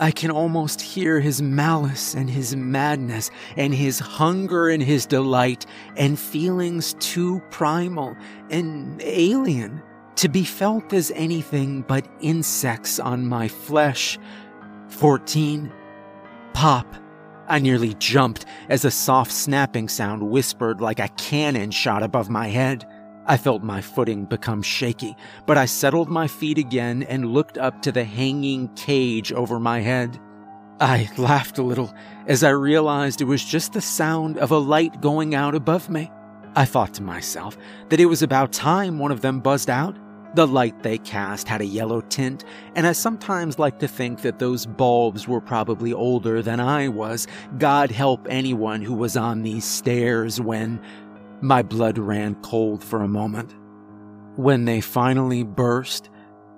I 0.00 0.10
can 0.10 0.32
almost 0.32 0.80
hear 0.80 1.20
his 1.20 1.40
malice 1.40 2.14
and 2.14 2.28
his 2.28 2.56
madness 2.56 3.30
and 3.56 3.72
his 3.72 4.00
hunger 4.00 4.70
and 4.70 4.82
his 4.82 5.06
delight 5.06 5.66
and 5.96 6.18
feelings 6.18 6.94
too 6.98 7.40
primal 7.50 8.16
and 8.50 9.00
alien 9.00 9.82
to 10.16 10.28
be 10.28 10.42
felt 10.42 10.92
as 10.92 11.12
anything 11.14 11.82
but 11.82 12.08
insects 12.20 12.98
on 12.98 13.24
my 13.24 13.46
flesh. 13.46 14.18
14. 14.88 15.72
Pop. 16.54 16.92
I 17.50 17.58
nearly 17.58 17.94
jumped 17.94 18.46
as 18.68 18.84
a 18.84 18.92
soft 18.92 19.32
snapping 19.32 19.88
sound 19.88 20.22
whispered 20.22 20.80
like 20.80 21.00
a 21.00 21.08
cannon 21.08 21.72
shot 21.72 22.04
above 22.04 22.30
my 22.30 22.46
head. 22.46 22.86
I 23.26 23.38
felt 23.38 23.64
my 23.64 23.80
footing 23.80 24.24
become 24.24 24.62
shaky, 24.62 25.16
but 25.46 25.58
I 25.58 25.64
settled 25.66 26.08
my 26.08 26.28
feet 26.28 26.58
again 26.58 27.02
and 27.02 27.34
looked 27.34 27.58
up 27.58 27.82
to 27.82 27.90
the 27.90 28.04
hanging 28.04 28.68
cage 28.76 29.32
over 29.32 29.58
my 29.58 29.80
head. 29.80 30.16
I 30.78 31.10
laughed 31.18 31.58
a 31.58 31.64
little 31.64 31.92
as 32.28 32.44
I 32.44 32.50
realized 32.50 33.20
it 33.20 33.24
was 33.24 33.44
just 33.44 33.72
the 33.72 33.80
sound 33.80 34.38
of 34.38 34.52
a 34.52 34.58
light 34.58 35.00
going 35.00 35.34
out 35.34 35.56
above 35.56 35.90
me. 35.90 36.08
I 36.54 36.64
thought 36.64 36.94
to 36.94 37.02
myself 37.02 37.58
that 37.88 38.00
it 38.00 38.06
was 38.06 38.22
about 38.22 38.52
time 38.52 39.00
one 39.00 39.10
of 39.10 39.22
them 39.22 39.40
buzzed 39.40 39.70
out. 39.70 39.96
The 40.34 40.46
light 40.46 40.82
they 40.82 40.98
cast 40.98 41.48
had 41.48 41.60
a 41.60 41.66
yellow 41.66 42.02
tint, 42.02 42.44
and 42.76 42.86
I 42.86 42.92
sometimes 42.92 43.58
like 43.58 43.80
to 43.80 43.88
think 43.88 44.22
that 44.22 44.38
those 44.38 44.64
bulbs 44.64 45.26
were 45.26 45.40
probably 45.40 45.92
older 45.92 46.40
than 46.40 46.60
I 46.60 46.86
was. 46.86 47.26
God 47.58 47.90
help 47.90 48.28
anyone 48.30 48.80
who 48.80 48.94
was 48.94 49.16
on 49.16 49.42
these 49.42 49.64
stairs 49.64 50.40
when 50.40 50.80
my 51.40 51.62
blood 51.62 51.98
ran 51.98 52.36
cold 52.36 52.84
for 52.84 53.02
a 53.02 53.08
moment. 53.08 53.54
When 54.36 54.66
they 54.66 54.80
finally 54.80 55.42
burst 55.42 56.10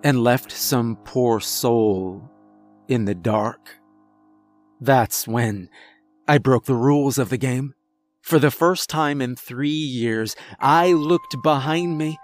and 0.05 0.23
left 0.23 0.53
some 0.53 0.97
poor 1.05 1.41
soul 1.41 2.31
in 2.89 3.07
the 3.07 3.15
dark. 3.15 3.79
That's 4.81 5.27
when 5.27 5.71
I 6.29 6.39
broke 6.39 6.67
the 6.67 6.75
rules 6.75 7.17
of 7.17 7.31
the 7.31 7.39
game. 7.39 7.75
For 8.21 8.39
the 8.39 8.51
first 8.51 8.91
time 8.91 9.23
in 9.23 9.35
three 9.35 9.71
years, 9.71 10.37
I 10.61 10.93
looked 10.93 11.37
behind 11.43 11.97
me 11.97 12.19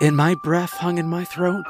and 0.00 0.16
my 0.16 0.34
breath 0.34 0.72
hung 0.72 0.98
in 0.98 1.08
my 1.08 1.24
throat. 1.24 1.64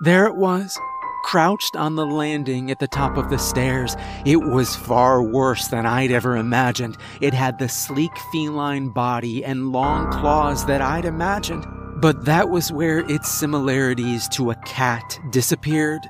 There 0.00 0.26
it 0.26 0.36
was, 0.36 0.78
crouched 1.24 1.74
on 1.74 1.96
the 1.96 2.06
landing 2.06 2.70
at 2.70 2.78
the 2.78 2.86
top 2.86 3.16
of 3.16 3.30
the 3.30 3.38
stairs. 3.38 3.96
It 4.24 4.36
was 4.36 4.76
far 4.76 5.22
worse 5.22 5.68
than 5.68 5.86
I'd 5.86 6.12
ever 6.12 6.36
imagined. 6.36 6.96
It 7.20 7.34
had 7.34 7.58
the 7.58 7.68
sleek 7.68 8.16
feline 8.30 8.90
body 8.90 9.44
and 9.44 9.72
long 9.72 10.12
claws 10.12 10.66
that 10.66 10.80
I'd 10.80 11.04
imagined. 11.04 11.66
But 12.00 12.26
that 12.26 12.50
was 12.50 12.70
where 12.70 12.98
its 13.10 13.28
similarities 13.28 14.28
to 14.30 14.50
a 14.50 14.54
cat 14.66 15.18
disappeared. 15.30 16.02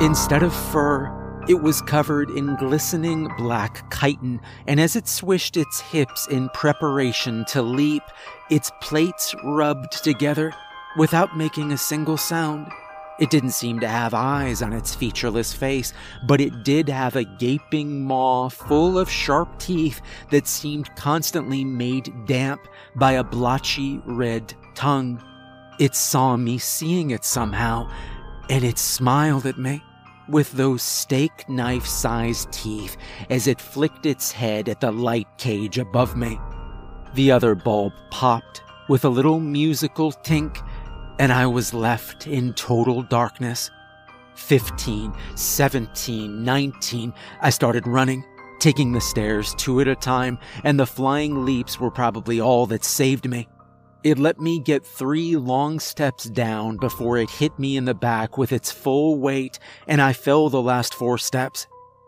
Instead 0.00 0.42
of 0.42 0.54
fur, 0.54 1.14
it 1.48 1.62
was 1.62 1.80
covered 1.82 2.30
in 2.30 2.56
glistening 2.56 3.28
black 3.38 3.90
chitin, 3.90 4.40
and 4.66 4.80
as 4.80 4.96
it 4.96 5.06
swished 5.06 5.56
its 5.56 5.80
hips 5.80 6.26
in 6.28 6.48
preparation 6.50 7.44
to 7.46 7.62
leap, 7.62 8.02
its 8.50 8.70
plates 8.80 9.34
rubbed 9.44 9.92
together 10.04 10.52
without 10.98 11.36
making 11.36 11.72
a 11.72 11.78
single 11.78 12.16
sound. 12.18 12.70
It 13.18 13.30
didn't 13.30 13.50
seem 13.50 13.80
to 13.80 13.88
have 13.88 14.14
eyes 14.14 14.62
on 14.62 14.72
its 14.72 14.94
featureless 14.94 15.52
face, 15.52 15.92
but 16.26 16.40
it 16.40 16.64
did 16.64 16.88
have 16.88 17.16
a 17.16 17.24
gaping 17.24 18.04
maw 18.04 18.48
full 18.48 18.98
of 18.98 19.10
sharp 19.10 19.58
teeth 19.58 20.00
that 20.30 20.46
seemed 20.46 20.94
constantly 20.94 21.64
made 21.64 22.12
damp 22.26 22.60
by 22.94 23.12
a 23.12 23.24
blotchy 23.24 24.00
red 24.04 24.54
tongue. 24.74 25.22
It 25.80 25.94
saw 25.94 26.36
me 26.36 26.58
seeing 26.58 27.10
it 27.10 27.24
somehow, 27.24 27.90
and 28.50 28.64
it 28.64 28.78
smiled 28.78 29.46
at 29.46 29.58
me 29.58 29.82
with 30.28 30.52
those 30.52 30.82
steak 30.82 31.48
knife 31.48 31.86
sized 31.86 32.52
teeth 32.52 32.96
as 33.30 33.46
it 33.46 33.60
flicked 33.60 34.06
its 34.06 34.30
head 34.30 34.68
at 34.68 34.80
the 34.80 34.92
light 34.92 35.28
cage 35.38 35.78
above 35.78 36.16
me. 36.16 36.38
The 37.14 37.32
other 37.32 37.54
bulb 37.54 37.94
popped 38.10 38.62
with 38.88 39.04
a 39.04 39.08
little 39.08 39.40
musical 39.40 40.12
tink 40.12 40.62
and 41.18 41.32
I 41.32 41.46
was 41.46 41.74
left 41.74 42.26
in 42.26 42.54
total 42.54 43.02
darkness. 43.02 43.70
15, 44.36 45.12
17, 45.34 46.44
19, 46.44 47.12
I 47.40 47.50
started 47.50 47.86
running, 47.86 48.24
taking 48.60 48.92
the 48.92 49.00
stairs 49.00 49.54
two 49.56 49.80
at 49.80 49.88
a 49.88 49.96
time, 49.96 50.38
and 50.62 50.78
the 50.78 50.86
flying 50.86 51.44
leaps 51.44 51.80
were 51.80 51.90
probably 51.90 52.40
all 52.40 52.66
that 52.66 52.84
saved 52.84 53.28
me. 53.28 53.48
It 54.04 54.18
let 54.18 54.38
me 54.38 54.60
get 54.60 54.86
three 54.86 55.36
long 55.36 55.80
steps 55.80 56.24
down 56.24 56.76
before 56.76 57.18
it 57.18 57.30
hit 57.30 57.58
me 57.58 57.76
in 57.76 57.84
the 57.84 57.94
back 57.94 58.38
with 58.38 58.52
its 58.52 58.70
full 58.70 59.18
weight, 59.18 59.58
and 59.88 60.00
I 60.00 60.12
fell 60.12 60.48
the 60.48 60.62
last 60.62 60.94
four 60.94 61.18
steps. 61.18 61.66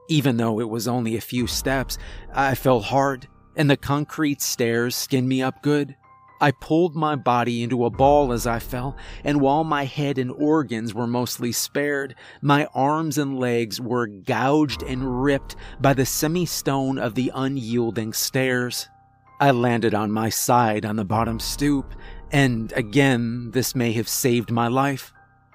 Even 0.09 0.37
though 0.37 0.61
it 0.61 0.69
was 0.69 0.87
only 0.87 1.17
a 1.17 1.21
few 1.21 1.49
steps, 1.49 1.99
I 2.33 2.55
fell 2.55 2.81
hard, 2.81 3.27
and 3.57 3.69
the 3.69 3.77
concrete 3.77 4.41
stairs 4.41 4.95
skinned 4.95 5.29
me 5.29 5.43
up 5.43 5.63
good. 5.63 5.97
I 6.41 6.53
pulled 6.53 6.97
my 6.97 7.17
body 7.17 7.63
into 7.63 7.85
a 7.85 7.91
ball 7.91 8.33
as 8.33 8.47
I 8.47 8.59
fell, 8.59 8.97
and 9.23 9.41
while 9.41 9.63
my 9.63 9.85
head 9.85 10.17
and 10.17 10.31
organs 10.31 10.95
were 10.95 11.07
mostly 11.07 11.53
spared, 11.53 12.15
my 12.41 12.67
arms 12.75 13.19
and 13.19 13.39
legs 13.39 13.81
were 13.81 14.07
gouged 14.07 14.83
and 14.83 15.23
ripped 15.23 15.55
by 15.81 15.93
the 15.93 16.07
semi 16.07 16.47
stone 16.47 16.99
of 16.99 17.15
the 17.15 17.31
unyielding 17.35 18.15
stairs. 18.15 18.89
I 19.39 19.51
landed 19.51 19.95
on 19.95 20.11
my 20.11 20.31
side 20.31 20.87
on 20.87 20.97
the 20.97 21.05
bottom 21.05 21.41
stoop, 21.41 21.95
and 22.31 22.73
again, 22.73 23.51
this 23.51 23.75
may 23.75 23.93
have 23.93 24.09
saved 24.09 24.51
my 24.51 24.69
life. 24.69 25.13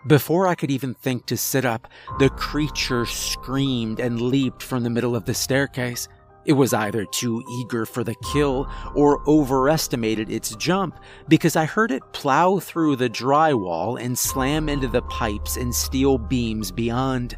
Before 0.07 0.45
I 0.45 0.53
could 0.53 0.69
even 0.69 0.93
think 0.93 1.25
to 1.27 1.37
sit 1.37 1.65
up, 1.65 1.87
the 2.19 2.29
creature 2.29 3.07
screamed 3.07 3.99
and 3.99 4.21
leaped 4.21 4.61
from 4.61 4.83
the 4.83 4.89
middle 4.91 5.15
of 5.15 5.25
the 5.25 5.33
staircase. 5.33 6.07
It 6.45 6.53
was 6.53 6.73
either 6.73 7.05
too 7.05 7.43
eager 7.59 7.85
for 7.85 8.03
the 8.03 8.15
kill 8.15 8.69
or 8.93 9.27
overestimated 9.27 10.29
its 10.29 10.55
jump 10.55 10.99
because 11.27 11.55
I 11.55 11.65
heard 11.65 11.91
it 11.91 12.13
plow 12.13 12.59
through 12.59 12.97
the 12.97 13.09
drywall 13.09 13.99
and 13.99 14.17
slam 14.17 14.69
into 14.69 14.87
the 14.87 15.01
pipes 15.03 15.57
and 15.57 15.73
steel 15.73 16.17
beams 16.17 16.71
beyond. 16.71 17.37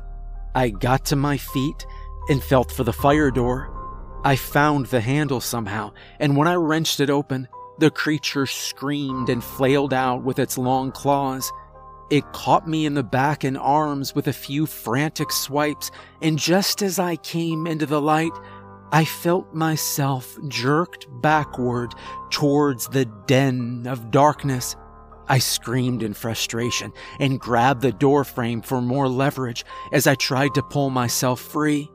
I 0.54 0.70
got 0.70 1.06
to 1.06 1.16
my 1.16 1.38
feet 1.38 1.86
and 2.30 2.44
felt 2.44 2.72
for 2.72 2.84
the 2.84 2.94
fire 2.94 3.32
door. 3.32 3.74
I 4.26 4.36
found 4.36 4.88
the 4.88 5.00
handle 5.00 5.40
somehow, 5.40 5.94
and 6.20 6.36
when 6.36 6.48
I 6.48 6.56
wrenched 6.56 7.00
it 7.00 7.10
open, 7.10 7.48
the 7.78 7.92
creature 7.92 8.46
screamed 8.46 9.30
and 9.30 9.44
flailed 9.44 9.94
out 9.94 10.24
with 10.24 10.40
its 10.40 10.58
long 10.58 10.92
claws. 10.92 11.52
It 12.10 12.32
caught 12.34 12.68
me 12.68 12.86
in 12.86 12.94
the 12.94 13.04
back 13.04 13.44
and 13.44 13.58
arms 13.58 14.16
with 14.16 14.28
a 14.28 14.34
few 14.34 14.66
frantic 14.66 15.32
swipes, 15.32 15.92
and 16.22 16.40
just 16.40 16.82
as 16.82 17.00
I 17.00 17.18
came 17.18 17.68
into 17.68 17.86
the 17.86 18.02
light, 18.02 18.32
I 18.92 19.04
felt 19.04 19.54
myself 19.54 20.38
jerked 20.48 21.08
backward 21.22 21.94
towards 22.30 22.88
the 22.88 23.06
den 23.26 23.86
of 23.88 24.12
darkness. 24.12 24.76
I 25.28 25.40
screamed 25.40 26.04
in 26.04 26.14
frustration 26.14 26.94
and 27.20 27.40
grabbed 27.40 27.82
the 27.82 27.92
doorframe 27.92 28.62
for 28.62 28.82
more 28.82 29.10
leverage 29.10 29.66
as 29.92 30.08
I 30.08 30.16
tried 30.16 30.54
to 30.54 30.64
pull 30.64 30.90
myself 30.90 31.42
free. 31.42 31.92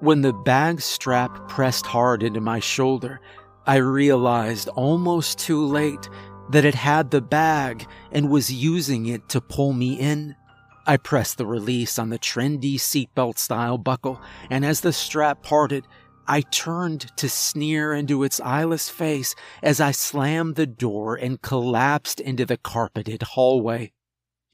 When 0.00 0.22
the 0.22 0.32
bag 0.32 0.80
strap 0.80 1.46
pressed 1.46 1.84
hard 1.84 2.22
into 2.22 2.40
my 2.40 2.58
shoulder, 2.58 3.20
I 3.66 3.76
realized 3.76 4.68
almost 4.68 5.38
too 5.38 5.62
late 5.66 6.08
that 6.50 6.64
it 6.64 6.74
had 6.74 7.10
the 7.10 7.20
bag 7.20 7.86
and 8.10 8.30
was 8.30 8.50
using 8.50 9.06
it 9.06 9.28
to 9.28 9.42
pull 9.42 9.74
me 9.74 9.98
in. 9.98 10.34
I 10.86 10.96
pressed 10.96 11.36
the 11.36 11.46
release 11.46 11.98
on 11.98 12.08
the 12.08 12.18
trendy 12.18 12.76
seatbelt 12.76 13.38
style 13.38 13.76
buckle, 13.76 14.20
and 14.48 14.64
as 14.64 14.80
the 14.80 14.92
strap 14.92 15.42
parted, 15.42 15.86
I 16.26 16.42
turned 16.42 17.16
to 17.16 17.28
sneer 17.28 17.92
into 17.92 18.22
its 18.22 18.40
eyeless 18.40 18.88
face 18.88 19.34
as 19.62 19.80
I 19.80 19.90
slammed 19.90 20.54
the 20.56 20.66
door 20.66 21.16
and 21.16 21.42
collapsed 21.42 22.20
into 22.20 22.46
the 22.46 22.56
carpeted 22.56 23.22
hallway. 23.22 23.92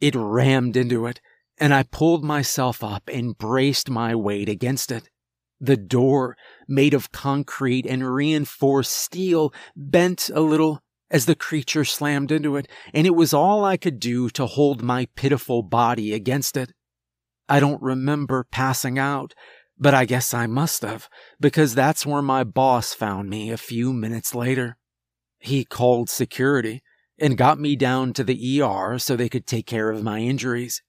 It 0.00 0.14
rammed 0.14 0.76
into 0.76 1.06
it, 1.06 1.20
and 1.58 1.72
I 1.74 1.82
pulled 1.82 2.24
myself 2.24 2.82
up 2.84 3.08
and 3.12 3.36
braced 3.36 3.90
my 3.90 4.14
weight 4.14 4.48
against 4.48 4.90
it. 4.90 5.10
The 5.60 5.76
door, 5.76 6.36
made 6.68 6.92
of 6.92 7.12
concrete 7.12 7.86
and 7.86 8.14
reinforced 8.14 8.92
steel, 8.92 9.54
bent 9.74 10.30
a 10.34 10.40
little 10.40 10.82
as 11.10 11.26
the 11.26 11.34
creature 11.34 11.84
slammed 11.84 12.32
into 12.32 12.56
it, 12.56 12.68
and 12.92 13.06
it 13.06 13.14
was 13.14 13.32
all 13.32 13.64
I 13.64 13.76
could 13.76 14.00
do 14.00 14.28
to 14.30 14.46
hold 14.46 14.82
my 14.82 15.08
pitiful 15.14 15.62
body 15.62 16.12
against 16.12 16.56
it. 16.56 16.72
I 17.48 17.60
don't 17.60 17.80
remember 17.80 18.44
passing 18.50 18.98
out, 18.98 19.34
but 19.78 19.94
I 19.94 20.04
guess 20.04 20.32
I 20.32 20.46
must 20.46 20.82
have, 20.82 21.08
because 21.40 21.74
that's 21.74 22.06
where 22.06 22.22
my 22.22 22.44
boss 22.44 22.94
found 22.94 23.28
me 23.28 23.50
a 23.50 23.56
few 23.56 23.92
minutes 23.92 24.34
later. 24.34 24.78
He 25.38 25.64
called 25.64 26.08
security 26.08 26.82
and 27.18 27.38
got 27.38 27.58
me 27.58 27.76
down 27.76 28.12
to 28.14 28.24
the 28.24 28.62
ER 28.62 28.98
so 28.98 29.16
they 29.16 29.28
could 29.28 29.46
take 29.46 29.66
care 29.66 29.90
of 29.90 30.02
my 30.02 30.20
injuries. 30.20 30.82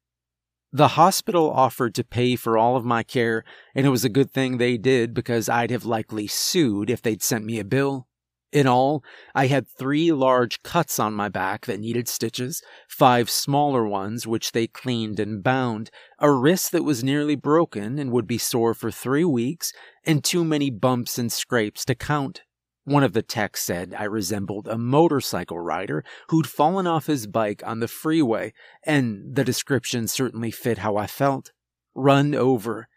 The 0.72 0.90
hospital 0.90 1.50
offered 1.50 1.96
to 1.96 2.04
pay 2.04 2.36
for 2.36 2.58
all 2.58 2.76
of 2.76 2.84
my 2.84 3.04
care, 3.04 3.44
and 3.74 3.86
it 3.86 3.90
was 3.90 4.04
a 4.04 4.10
good 4.10 4.32
thing 4.32 4.58
they 4.58 4.78
did 4.78 5.14
because 5.14 5.48
I'd 5.48 5.72
have 5.72 5.86
likely 5.86 6.28
sued 6.28 6.90
if 6.90 7.02
they'd 7.02 7.24
sent 7.24 7.46
me 7.46 7.60
a 7.60 7.64
bill. 7.64 8.07
In 8.52 8.66
all, 8.66 9.04
I 9.36 9.48
had 9.48 9.68
three 9.68 10.12
large 10.14 10.64
cuts 10.64 11.00
on 11.00 11.14
my 11.14 11.28
back 11.28 11.66
that 11.66 11.82
needed 11.82 12.08
stitches, 12.08 12.62
five 12.88 13.30
smaller 13.30 13.86
ones 13.86 14.26
which 14.26 14.54
they 14.54 14.68
cleaned 14.68 15.20
and 15.20 15.44
bound, 15.44 15.90
a 16.20 16.32
wrist 16.32 16.72
that 16.72 16.86
was 16.86 17.04
nearly 17.04 17.36
broken 17.36 18.00
and 18.00 18.12
would 18.12 18.26
be 18.26 18.38
sore 18.38 18.74
for 18.74 18.90
three 18.90 19.26
weeks, 19.26 19.74
and 20.06 20.24
too 20.24 20.46
many 20.46 20.70
bumps 20.70 21.18
and 21.20 21.32
scrapes 21.32 21.84
to 21.86 21.96
count. 21.96 22.44
One 22.86 23.04
of 23.04 23.12
the 23.12 23.22
techs 23.22 23.64
said 23.64 23.94
I 23.94 24.06
resembled 24.06 24.70
a 24.70 24.78
motorcycle 24.78 25.60
rider 25.60 26.06
who'd 26.30 26.48
fallen 26.48 26.88
off 26.88 27.08
his 27.08 27.28
bike 27.28 27.62
on 27.66 27.82
the 27.82 27.88
freeway, 27.90 28.54
and 28.82 29.36
the 29.36 29.44
description 29.44 30.08
certainly 30.08 30.52
fit 30.52 30.78
how 30.78 30.96
I 30.96 31.06
felt. 31.06 31.52
Run 31.94 32.34
over 32.34 32.88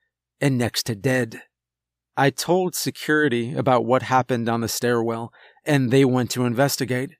and 0.40 0.56
next 0.56 0.84
to 0.84 0.94
dead. 0.94 1.42
I 2.20 2.28
told 2.28 2.74
security 2.74 3.54
about 3.54 3.86
what 3.86 4.02
happened 4.02 4.46
on 4.46 4.60
the 4.60 4.68
stairwell, 4.68 5.32
and 5.64 5.90
they 5.90 6.04
went 6.04 6.30
to 6.32 6.44
investigate. 6.44 7.12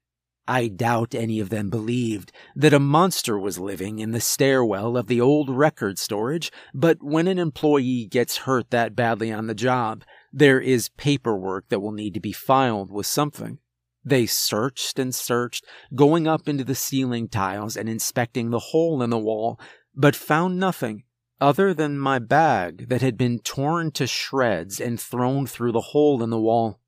I 0.47 0.69
doubt 0.69 1.15
any 1.15 1.41
of 1.41 1.49
them 1.49 1.71
believed 1.71 2.33
that 2.55 2.75
a 2.75 2.79
monster 2.79 3.39
was 3.39 3.59
living 3.59 3.99
in 3.99 4.11
the 4.11 4.21
stairwell 4.21 4.99
of 4.99 5.07
the 5.07 5.19
old 5.19 5.49
record 5.49 5.99
storage, 5.99 6.53
but 6.75 6.99
when 7.01 7.29
an 7.29 7.39
employee 7.39 8.09
gets 8.11 8.45
hurt 8.45 8.69
that 8.73 8.95
badly 8.95 9.33
on 9.33 9.47
the 9.47 9.55
job, 9.55 10.05
there 10.35 10.61
is 10.61 10.91
paperwork 10.91 11.71
that 11.71 11.81
will 11.81 11.93
need 11.93 12.13
to 12.13 12.21
be 12.21 12.33
filed 12.33 12.91
with 12.91 13.07
something. 13.07 13.57
They 14.05 14.27
searched 14.27 14.99
and 14.99 15.15
searched, 15.15 15.65
going 15.95 16.27
up 16.27 16.47
into 16.47 16.63
the 16.63 16.75
ceiling 16.75 17.27
tiles 17.27 17.75
and 17.75 17.89
inspecting 17.89 18.51
the 18.51 18.59
hole 18.59 19.01
in 19.01 19.09
the 19.09 19.19
wall, 19.19 19.59
but 19.95 20.15
found 20.15 20.61
nothing 20.61 21.05
other 21.40 21.72
than 21.72 21.98
my 21.98 22.18
bag 22.18 22.88
that 22.88 23.00
had 23.00 23.16
been 23.16 23.38
torn 23.38 23.90
to 23.92 24.07
shreds 24.07 24.81
and 24.81 25.00
thrown 25.00 25.46
through 25.46 25.72
the 25.72 25.81
hole 25.81 26.22
in 26.22 26.31
the 26.31 26.40
wall. 26.40 26.81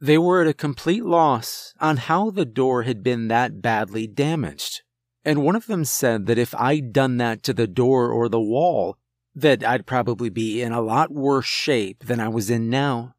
They 0.00 0.18
were 0.18 0.42
at 0.42 0.48
a 0.48 0.54
complete 0.54 1.04
loss 1.04 1.72
on 1.80 1.96
how 1.96 2.30
the 2.30 2.44
door 2.44 2.82
had 2.82 3.02
been 3.02 3.28
that 3.28 3.62
badly 3.62 4.06
damaged. 4.06 4.82
And 5.24 5.42
one 5.42 5.56
of 5.56 5.66
them 5.66 5.84
said 5.84 6.26
that 6.26 6.38
if 6.38 6.54
I'd 6.54 6.92
done 6.92 7.16
that 7.18 7.42
to 7.44 7.54
the 7.54 7.66
door 7.66 8.10
or 8.10 8.28
the 8.28 8.40
wall, 8.40 8.98
that 9.34 9.64
I'd 9.64 9.86
probably 9.86 10.28
be 10.28 10.60
in 10.60 10.72
a 10.72 10.82
lot 10.82 11.10
worse 11.10 11.46
shape 11.46 12.04
than 12.04 12.20
I 12.20 12.28
was 12.28 12.50
in 12.50 12.68
now. 12.68 13.14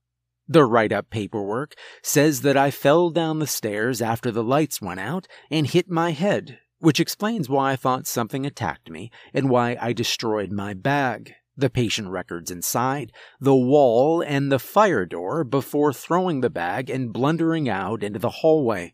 The 0.48 0.64
write 0.64 0.92
up 0.92 1.10
paperwork 1.10 1.74
says 2.04 2.42
that 2.42 2.56
I 2.56 2.70
fell 2.70 3.10
down 3.10 3.40
the 3.40 3.48
stairs 3.48 4.02
after 4.02 4.30
the 4.30 4.44
lights 4.44 4.82
went 4.82 5.00
out 5.00 5.28
and 5.50 5.66
hit 5.66 5.90
my 5.90 6.12
head, 6.12 6.60
which 6.86 7.00
explains 7.00 7.50
why 7.50 7.72
I 7.72 7.76
thought 7.76 8.06
something 8.06 8.46
attacked 8.46 8.92
me 8.92 9.10
and 9.34 9.50
why 9.50 9.76
I 9.82 9.92
destroyed 9.92 10.52
my 10.52 10.76
bag, 10.76 11.34
the 11.58 11.68
patient 11.68 12.10
records 12.10 12.52
inside, 12.52 13.12
the 13.40 13.56
wall, 13.56 14.22
and 14.22 14.52
the 14.52 14.60
fire 14.60 15.04
door 15.04 15.44
before 15.44 15.92
throwing 15.92 16.42
the 16.42 16.50
bag 16.52 16.92
and 16.92 17.12
blundering 17.12 17.68
out 17.68 18.04
into 18.04 18.20
the 18.20 18.30
hallway. 18.30 18.94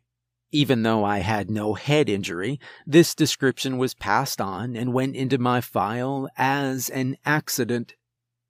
Even 0.52 0.84
though 0.84 1.04
I 1.04 1.18
had 1.18 1.52
no 1.52 1.74
head 1.74 2.08
injury, 2.08 2.62
this 2.88 3.14
description 3.14 3.78
was 3.78 3.94
passed 3.94 4.40
on 4.40 4.78
and 4.78 4.94
went 4.94 5.18
into 5.18 5.38
my 5.38 5.60
file 5.60 6.30
as 6.38 6.90
an 6.92 7.18
accident. 7.26 7.96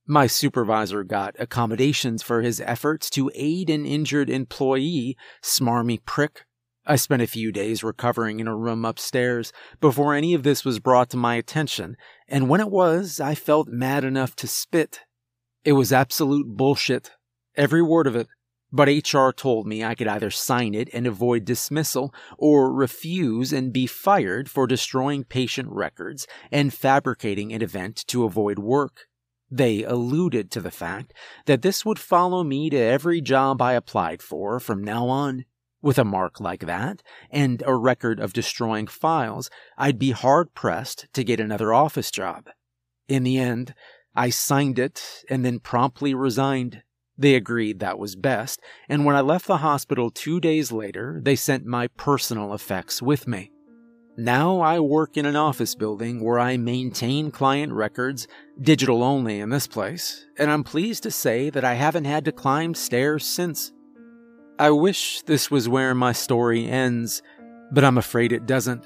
My 0.06 0.27
supervisor 0.27 1.04
got 1.04 1.36
accommodations 1.39 2.21
for 2.21 2.43
his 2.43 2.62
efforts 2.62 3.10
to 3.12 3.32
aid 3.34 3.71
an 3.71 3.88
injured 3.88 4.30
employee, 4.30 5.17
smarmy 5.41 5.97
prick, 6.06 6.45
I 6.91 6.97
spent 6.97 7.21
a 7.21 7.25
few 7.27 7.54
days 7.54 7.86
recovering 7.86 8.41
in 8.41 8.49
a 8.49 8.56
room 8.56 8.84
upstairs 8.84 9.54
before 9.80 10.13
any 10.13 10.34
of 10.34 10.43
this 10.43 10.65
was 10.65 10.80
brought 10.80 11.10
to 11.12 11.17
my 11.17 11.36
attention, 11.36 11.95
and 12.27 12.49
when 12.49 12.60
it 12.60 12.69
was, 12.69 13.17
I 13.17 13.34
felt 13.34 13.69
mad 13.69 14.04
enough 14.04 14.36
to 14.36 14.45
spit. 14.45 14.99
It 15.63 15.71
was 15.71 15.93
absolute 15.93 16.58
bullshit. 16.58 17.12
Every 17.56 17.82
word 17.82 18.08
of 18.08 18.17
it. 18.17 18.27
But 18.73 18.89
HR 18.89 19.30
told 19.30 19.67
me 19.67 19.86
I 19.86 19.95
could 19.95 20.10
either 20.10 20.30
sign 20.30 20.73
it 20.73 20.89
and 20.91 21.08
avoid 21.08 21.45
dismissal, 21.45 22.13
or 22.38 22.73
refuse 22.73 23.54
and 23.54 23.71
be 23.71 23.88
fired 23.88 24.49
for 24.49 24.67
destroying 24.67 25.23
patient 25.23 25.69
records 25.71 26.27
and 26.51 26.73
fabricating 26.73 27.54
an 27.54 27.62
event 27.62 28.04
to 28.08 28.25
avoid 28.25 28.60
work. 28.60 29.06
They 29.49 29.86
alluded 29.86 30.51
to 30.51 30.60
the 30.60 30.71
fact 30.71 31.13
that 31.45 31.62
this 31.62 31.86
would 31.86 31.99
follow 31.99 32.43
me 32.43 32.69
to 32.69 32.77
every 32.77 33.21
job 33.21 33.62
I 33.62 33.75
applied 33.75 34.21
for 34.21 34.60
from 34.60 34.84
now 34.84 35.08
on. 35.08 35.45
With 35.81 35.97
a 35.97 36.05
mark 36.05 36.39
like 36.39 36.67
that, 36.67 37.01
and 37.31 37.63
a 37.65 37.75
record 37.75 38.19
of 38.19 38.33
destroying 38.33 38.85
files, 38.85 39.49
I'd 39.77 39.97
be 39.97 40.11
hard 40.11 40.53
pressed 40.53 41.07
to 41.13 41.23
get 41.23 41.39
another 41.39 41.73
office 41.73 42.11
job. 42.11 42.49
In 43.07 43.23
the 43.23 43.39
end, 43.39 43.73
I 44.15 44.29
signed 44.29 44.77
it 44.77 45.23
and 45.29 45.43
then 45.43 45.59
promptly 45.59 46.13
resigned. 46.13 46.83
They 47.17 47.33
agreed 47.35 47.79
that 47.79 47.97
was 47.97 48.15
best, 48.15 48.61
and 48.87 49.05
when 49.05 49.15
I 49.15 49.21
left 49.21 49.47
the 49.47 49.57
hospital 49.57 50.11
two 50.11 50.39
days 50.39 50.71
later, 50.71 51.19
they 51.23 51.35
sent 51.35 51.65
my 51.65 51.87
personal 51.87 52.53
effects 52.53 53.01
with 53.01 53.27
me. 53.27 53.51
Now 54.17 54.59
I 54.59 54.79
work 54.79 55.17
in 55.17 55.25
an 55.25 55.35
office 55.35 55.73
building 55.73 56.23
where 56.23 56.37
I 56.37 56.57
maintain 56.57 57.31
client 57.31 57.73
records, 57.73 58.27
digital 58.61 59.03
only 59.03 59.39
in 59.39 59.49
this 59.49 59.67
place, 59.67 60.25
and 60.37 60.51
I'm 60.51 60.63
pleased 60.63 61.03
to 61.03 61.11
say 61.11 61.49
that 61.49 61.63
I 61.63 61.73
haven't 61.73 62.05
had 62.05 62.25
to 62.25 62.31
climb 62.31 62.75
stairs 62.75 63.25
since. 63.25 63.71
I 64.59 64.69
wish 64.71 65.21
this 65.23 65.49
was 65.49 65.67
where 65.67 65.95
my 65.95 66.11
story 66.11 66.67
ends, 66.67 67.21
but 67.71 67.83
I'm 67.83 67.97
afraid 67.97 68.31
it 68.31 68.45
doesn't. 68.45 68.85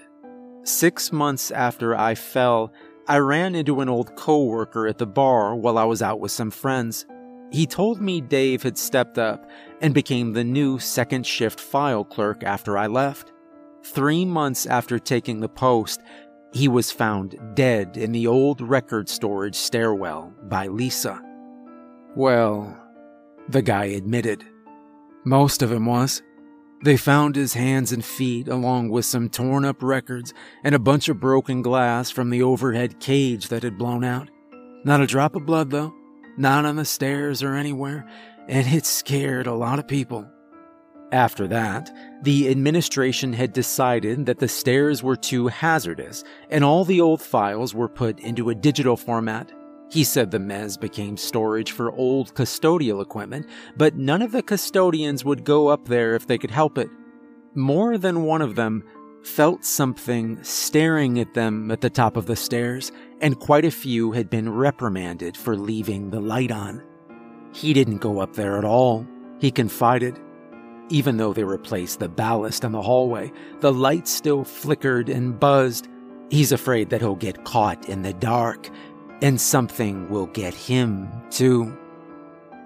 Six 0.63 1.11
months 1.11 1.51
after 1.51 1.95
I 1.95 2.15
fell, 2.15 2.71
I 3.07 3.17
ran 3.17 3.55
into 3.55 3.81
an 3.81 3.89
old 3.89 4.15
coworker 4.15 4.87
at 4.87 4.97
the 4.97 5.05
bar 5.05 5.55
while 5.55 5.77
I 5.77 5.83
was 5.83 6.01
out 6.01 6.19
with 6.19 6.31
some 6.31 6.49
friends. 6.49 7.05
He 7.51 7.67
told 7.67 8.01
me 8.01 8.21
Dave 8.21 8.63
had 8.63 8.77
stepped 8.77 9.17
up 9.17 9.49
and 9.81 9.93
became 9.93 10.33
the 10.33 10.43
new 10.43 10.79
second 10.79 11.25
shift 11.25 11.59
file 11.59 12.03
clerk 12.03 12.43
after 12.43 12.77
I 12.77 12.87
left. 12.87 13.31
Three 13.83 14.25
months 14.25 14.65
after 14.65 14.97
taking 14.97 15.39
the 15.39 15.49
post, 15.49 16.01
he 16.51 16.67
was 16.67 16.91
found 16.91 17.37
dead 17.53 17.97
in 17.97 18.11
the 18.11 18.27
old 18.27 18.61
record 18.61 19.09
storage 19.09 19.55
stairwell 19.55 20.33
by 20.43 20.67
Lisa. 20.67 21.21
Well, 22.15 22.75
the 23.49 23.61
guy 23.61 23.85
admitted. 23.85 24.43
Most 25.25 25.63
of 25.63 25.71
him 25.71 25.87
was. 25.87 26.21
They 26.83 26.97
found 26.97 27.35
his 27.35 27.55
hands 27.55 27.91
and 27.91 28.05
feet, 28.05 28.47
along 28.47 28.89
with 28.89 29.05
some 29.05 29.27
torn 29.27 29.65
up 29.65 29.81
records 29.81 30.35
and 30.63 30.75
a 30.75 30.79
bunch 30.79 31.09
of 31.09 31.19
broken 31.19 31.63
glass 31.63 32.11
from 32.11 32.29
the 32.29 32.43
overhead 32.43 32.99
cage 32.99 33.47
that 33.47 33.63
had 33.63 33.77
blown 33.77 34.03
out. 34.03 34.29
Not 34.83 35.01
a 35.01 35.07
drop 35.07 35.35
of 35.35 35.47
blood, 35.47 35.71
though, 35.71 35.93
not 36.37 36.63
on 36.65 36.75
the 36.75 36.85
stairs 36.85 37.41
or 37.41 37.55
anywhere, 37.55 38.07
and 38.47 38.67
it 38.67 38.85
scared 38.85 39.47
a 39.47 39.53
lot 39.53 39.79
of 39.79 39.87
people. 39.87 40.29
After 41.11 41.47
that, 41.47 41.89
the 42.21 42.49
administration 42.49 43.33
had 43.33 43.51
decided 43.51 44.27
that 44.27 44.37
the 44.37 44.47
stairs 44.47 45.01
were 45.01 45.15
too 45.15 45.47
hazardous, 45.47 46.23
and 46.51 46.63
all 46.63 46.85
the 46.85 47.01
old 47.01 47.21
files 47.21 47.73
were 47.73 47.89
put 47.89 48.19
into 48.19 48.51
a 48.51 48.55
digital 48.55 48.97
format 48.97 49.51
he 49.95 50.03
said 50.03 50.29
the 50.29 50.37
mez 50.37 50.77
became 50.77 51.15
storage 51.15 51.71
for 51.71 51.89
old 51.93 52.35
custodial 52.35 53.01
equipment, 53.01 53.47
but 53.77 53.95
none 53.95 54.21
of 54.21 54.33
the 54.33 54.43
custodians 54.43 55.23
would 55.23 55.45
go 55.45 55.69
up 55.69 55.87
there 55.87 56.15
if 56.15 56.27
they 56.27 56.37
could 56.37 56.51
help 56.51 56.77
it. 56.77 56.89
More 57.53 57.97
than 57.97 58.23
one 58.23 58.41
of 58.41 58.55
them 58.55 58.83
felt 59.23 59.63
something 59.63 60.43
staring 60.43 61.17
at 61.17 61.33
them 61.33 61.71
at 61.71 61.79
the 61.79 61.89
top 61.89 62.17
of 62.17 62.25
the 62.25 62.35
stairs, 62.35 62.91
and 63.21 63.39
quite 63.39 63.63
a 63.63 63.71
few 63.71 64.11
had 64.11 64.29
been 64.29 64.53
reprimanded 64.53 65.37
for 65.37 65.55
leaving 65.55 66.09
the 66.09 66.19
light 66.19 66.51
on. 66.51 66.83
He 67.53 67.71
didn't 67.71 67.99
go 67.99 68.19
up 68.19 68.33
there 68.33 68.57
at 68.57 68.65
all, 68.65 69.07
he 69.39 69.49
confided. 69.49 70.19
Even 70.89 71.15
though 71.15 71.31
they 71.31 71.45
replaced 71.45 71.99
the 71.99 72.09
ballast 72.09 72.65
in 72.65 72.73
the 72.73 72.81
hallway, 72.81 73.31
the 73.61 73.71
light 73.71 74.09
still 74.09 74.43
flickered 74.43 75.07
and 75.07 75.39
buzzed. 75.39 75.87
He's 76.29 76.51
afraid 76.51 76.89
that 76.89 76.99
he'll 76.99 77.15
get 77.15 77.45
caught 77.45 77.87
in 77.87 78.01
the 78.01 78.13
dark 78.13 78.69
and 79.21 79.39
something 79.39 80.09
will 80.09 80.27
get 80.27 80.53
him, 80.53 81.09
too. 81.29 81.75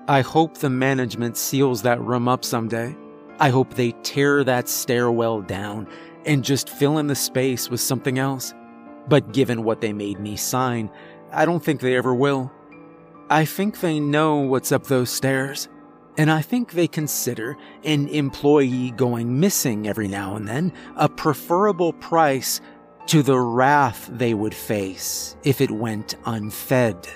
I 0.07 0.21
hope 0.21 0.57
the 0.57 0.69
management 0.69 1.37
seals 1.37 1.83
that 1.83 2.01
room 2.01 2.27
up 2.27 2.43
someday. 2.43 2.95
I 3.39 3.49
hope 3.49 3.73
they 3.73 3.91
tear 4.03 4.43
that 4.43 4.67
stairwell 4.67 5.41
down 5.41 5.87
and 6.25 6.43
just 6.43 6.69
fill 6.69 6.97
in 6.97 7.07
the 7.07 7.15
space 7.15 7.69
with 7.69 7.79
something 7.79 8.19
else. 8.19 8.53
But 9.07 9.31
given 9.31 9.63
what 9.63 9.81
they 9.81 9.93
made 9.93 10.19
me 10.19 10.35
sign, 10.35 10.91
I 11.31 11.45
don't 11.45 11.63
think 11.63 11.79
they 11.79 11.95
ever 11.95 12.13
will. 12.13 12.51
I 13.29 13.45
think 13.45 13.79
they 13.79 13.99
know 13.99 14.37
what's 14.37 14.71
up 14.71 14.85
those 14.85 15.11
stairs, 15.11 15.69
and 16.17 16.31
I 16.31 16.41
think 16.41 16.71
they 16.71 16.87
consider 16.87 17.55
an 17.83 18.07
employee 18.07 18.91
going 18.91 19.39
missing 19.39 19.87
every 19.87 20.07
now 20.07 20.35
and 20.35 20.47
then 20.47 20.73
a 20.95 21.07
preferable 21.07 21.93
price 21.93 22.59
to 23.09 23.23
the 23.23 23.39
wrath 23.39 24.07
they 24.11 24.35
would 24.35 24.53
face 24.53 25.35
if 25.43 25.61
it 25.61 25.71
went 25.71 26.13
unfed. 26.25 27.09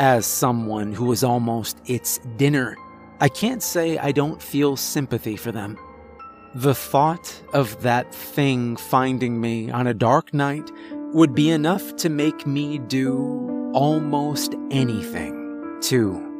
As 0.00 0.26
someone 0.26 0.92
who 0.92 1.04
was 1.04 1.22
almost 1.22 1.78
its 1.86 2.18
dinner, 2.36 2.76
I 3.20 3.28
can't 3.28 3.62
say 3.62 3.96
I 3.96 4.10
don't 4.10 4.42
feel 4.42 4.76
sympathy 4.76 5.36
for 5.36 5.52
them. 5.52 5.78
The 6.56 6.74
thought 6.74 7.32
of 7.52 7.80
that 7.82 8.12
thing 8.12 8.74
finding 8.76 9.40
me 9.40 9.70
on 9.70 9.86
a 9.86 9.94
dark 9.94 10.34
night 10.34 10.68
would 11.12 11.32
be 11.32 11.50
enough 11.50 11.94
to 11.98 12.08
make 12.08 12.44
me 12.44 12.78
do 12.78 13.70
almost 13.72 14.56
anything, 14.72 15.78
too. 15.80 16.33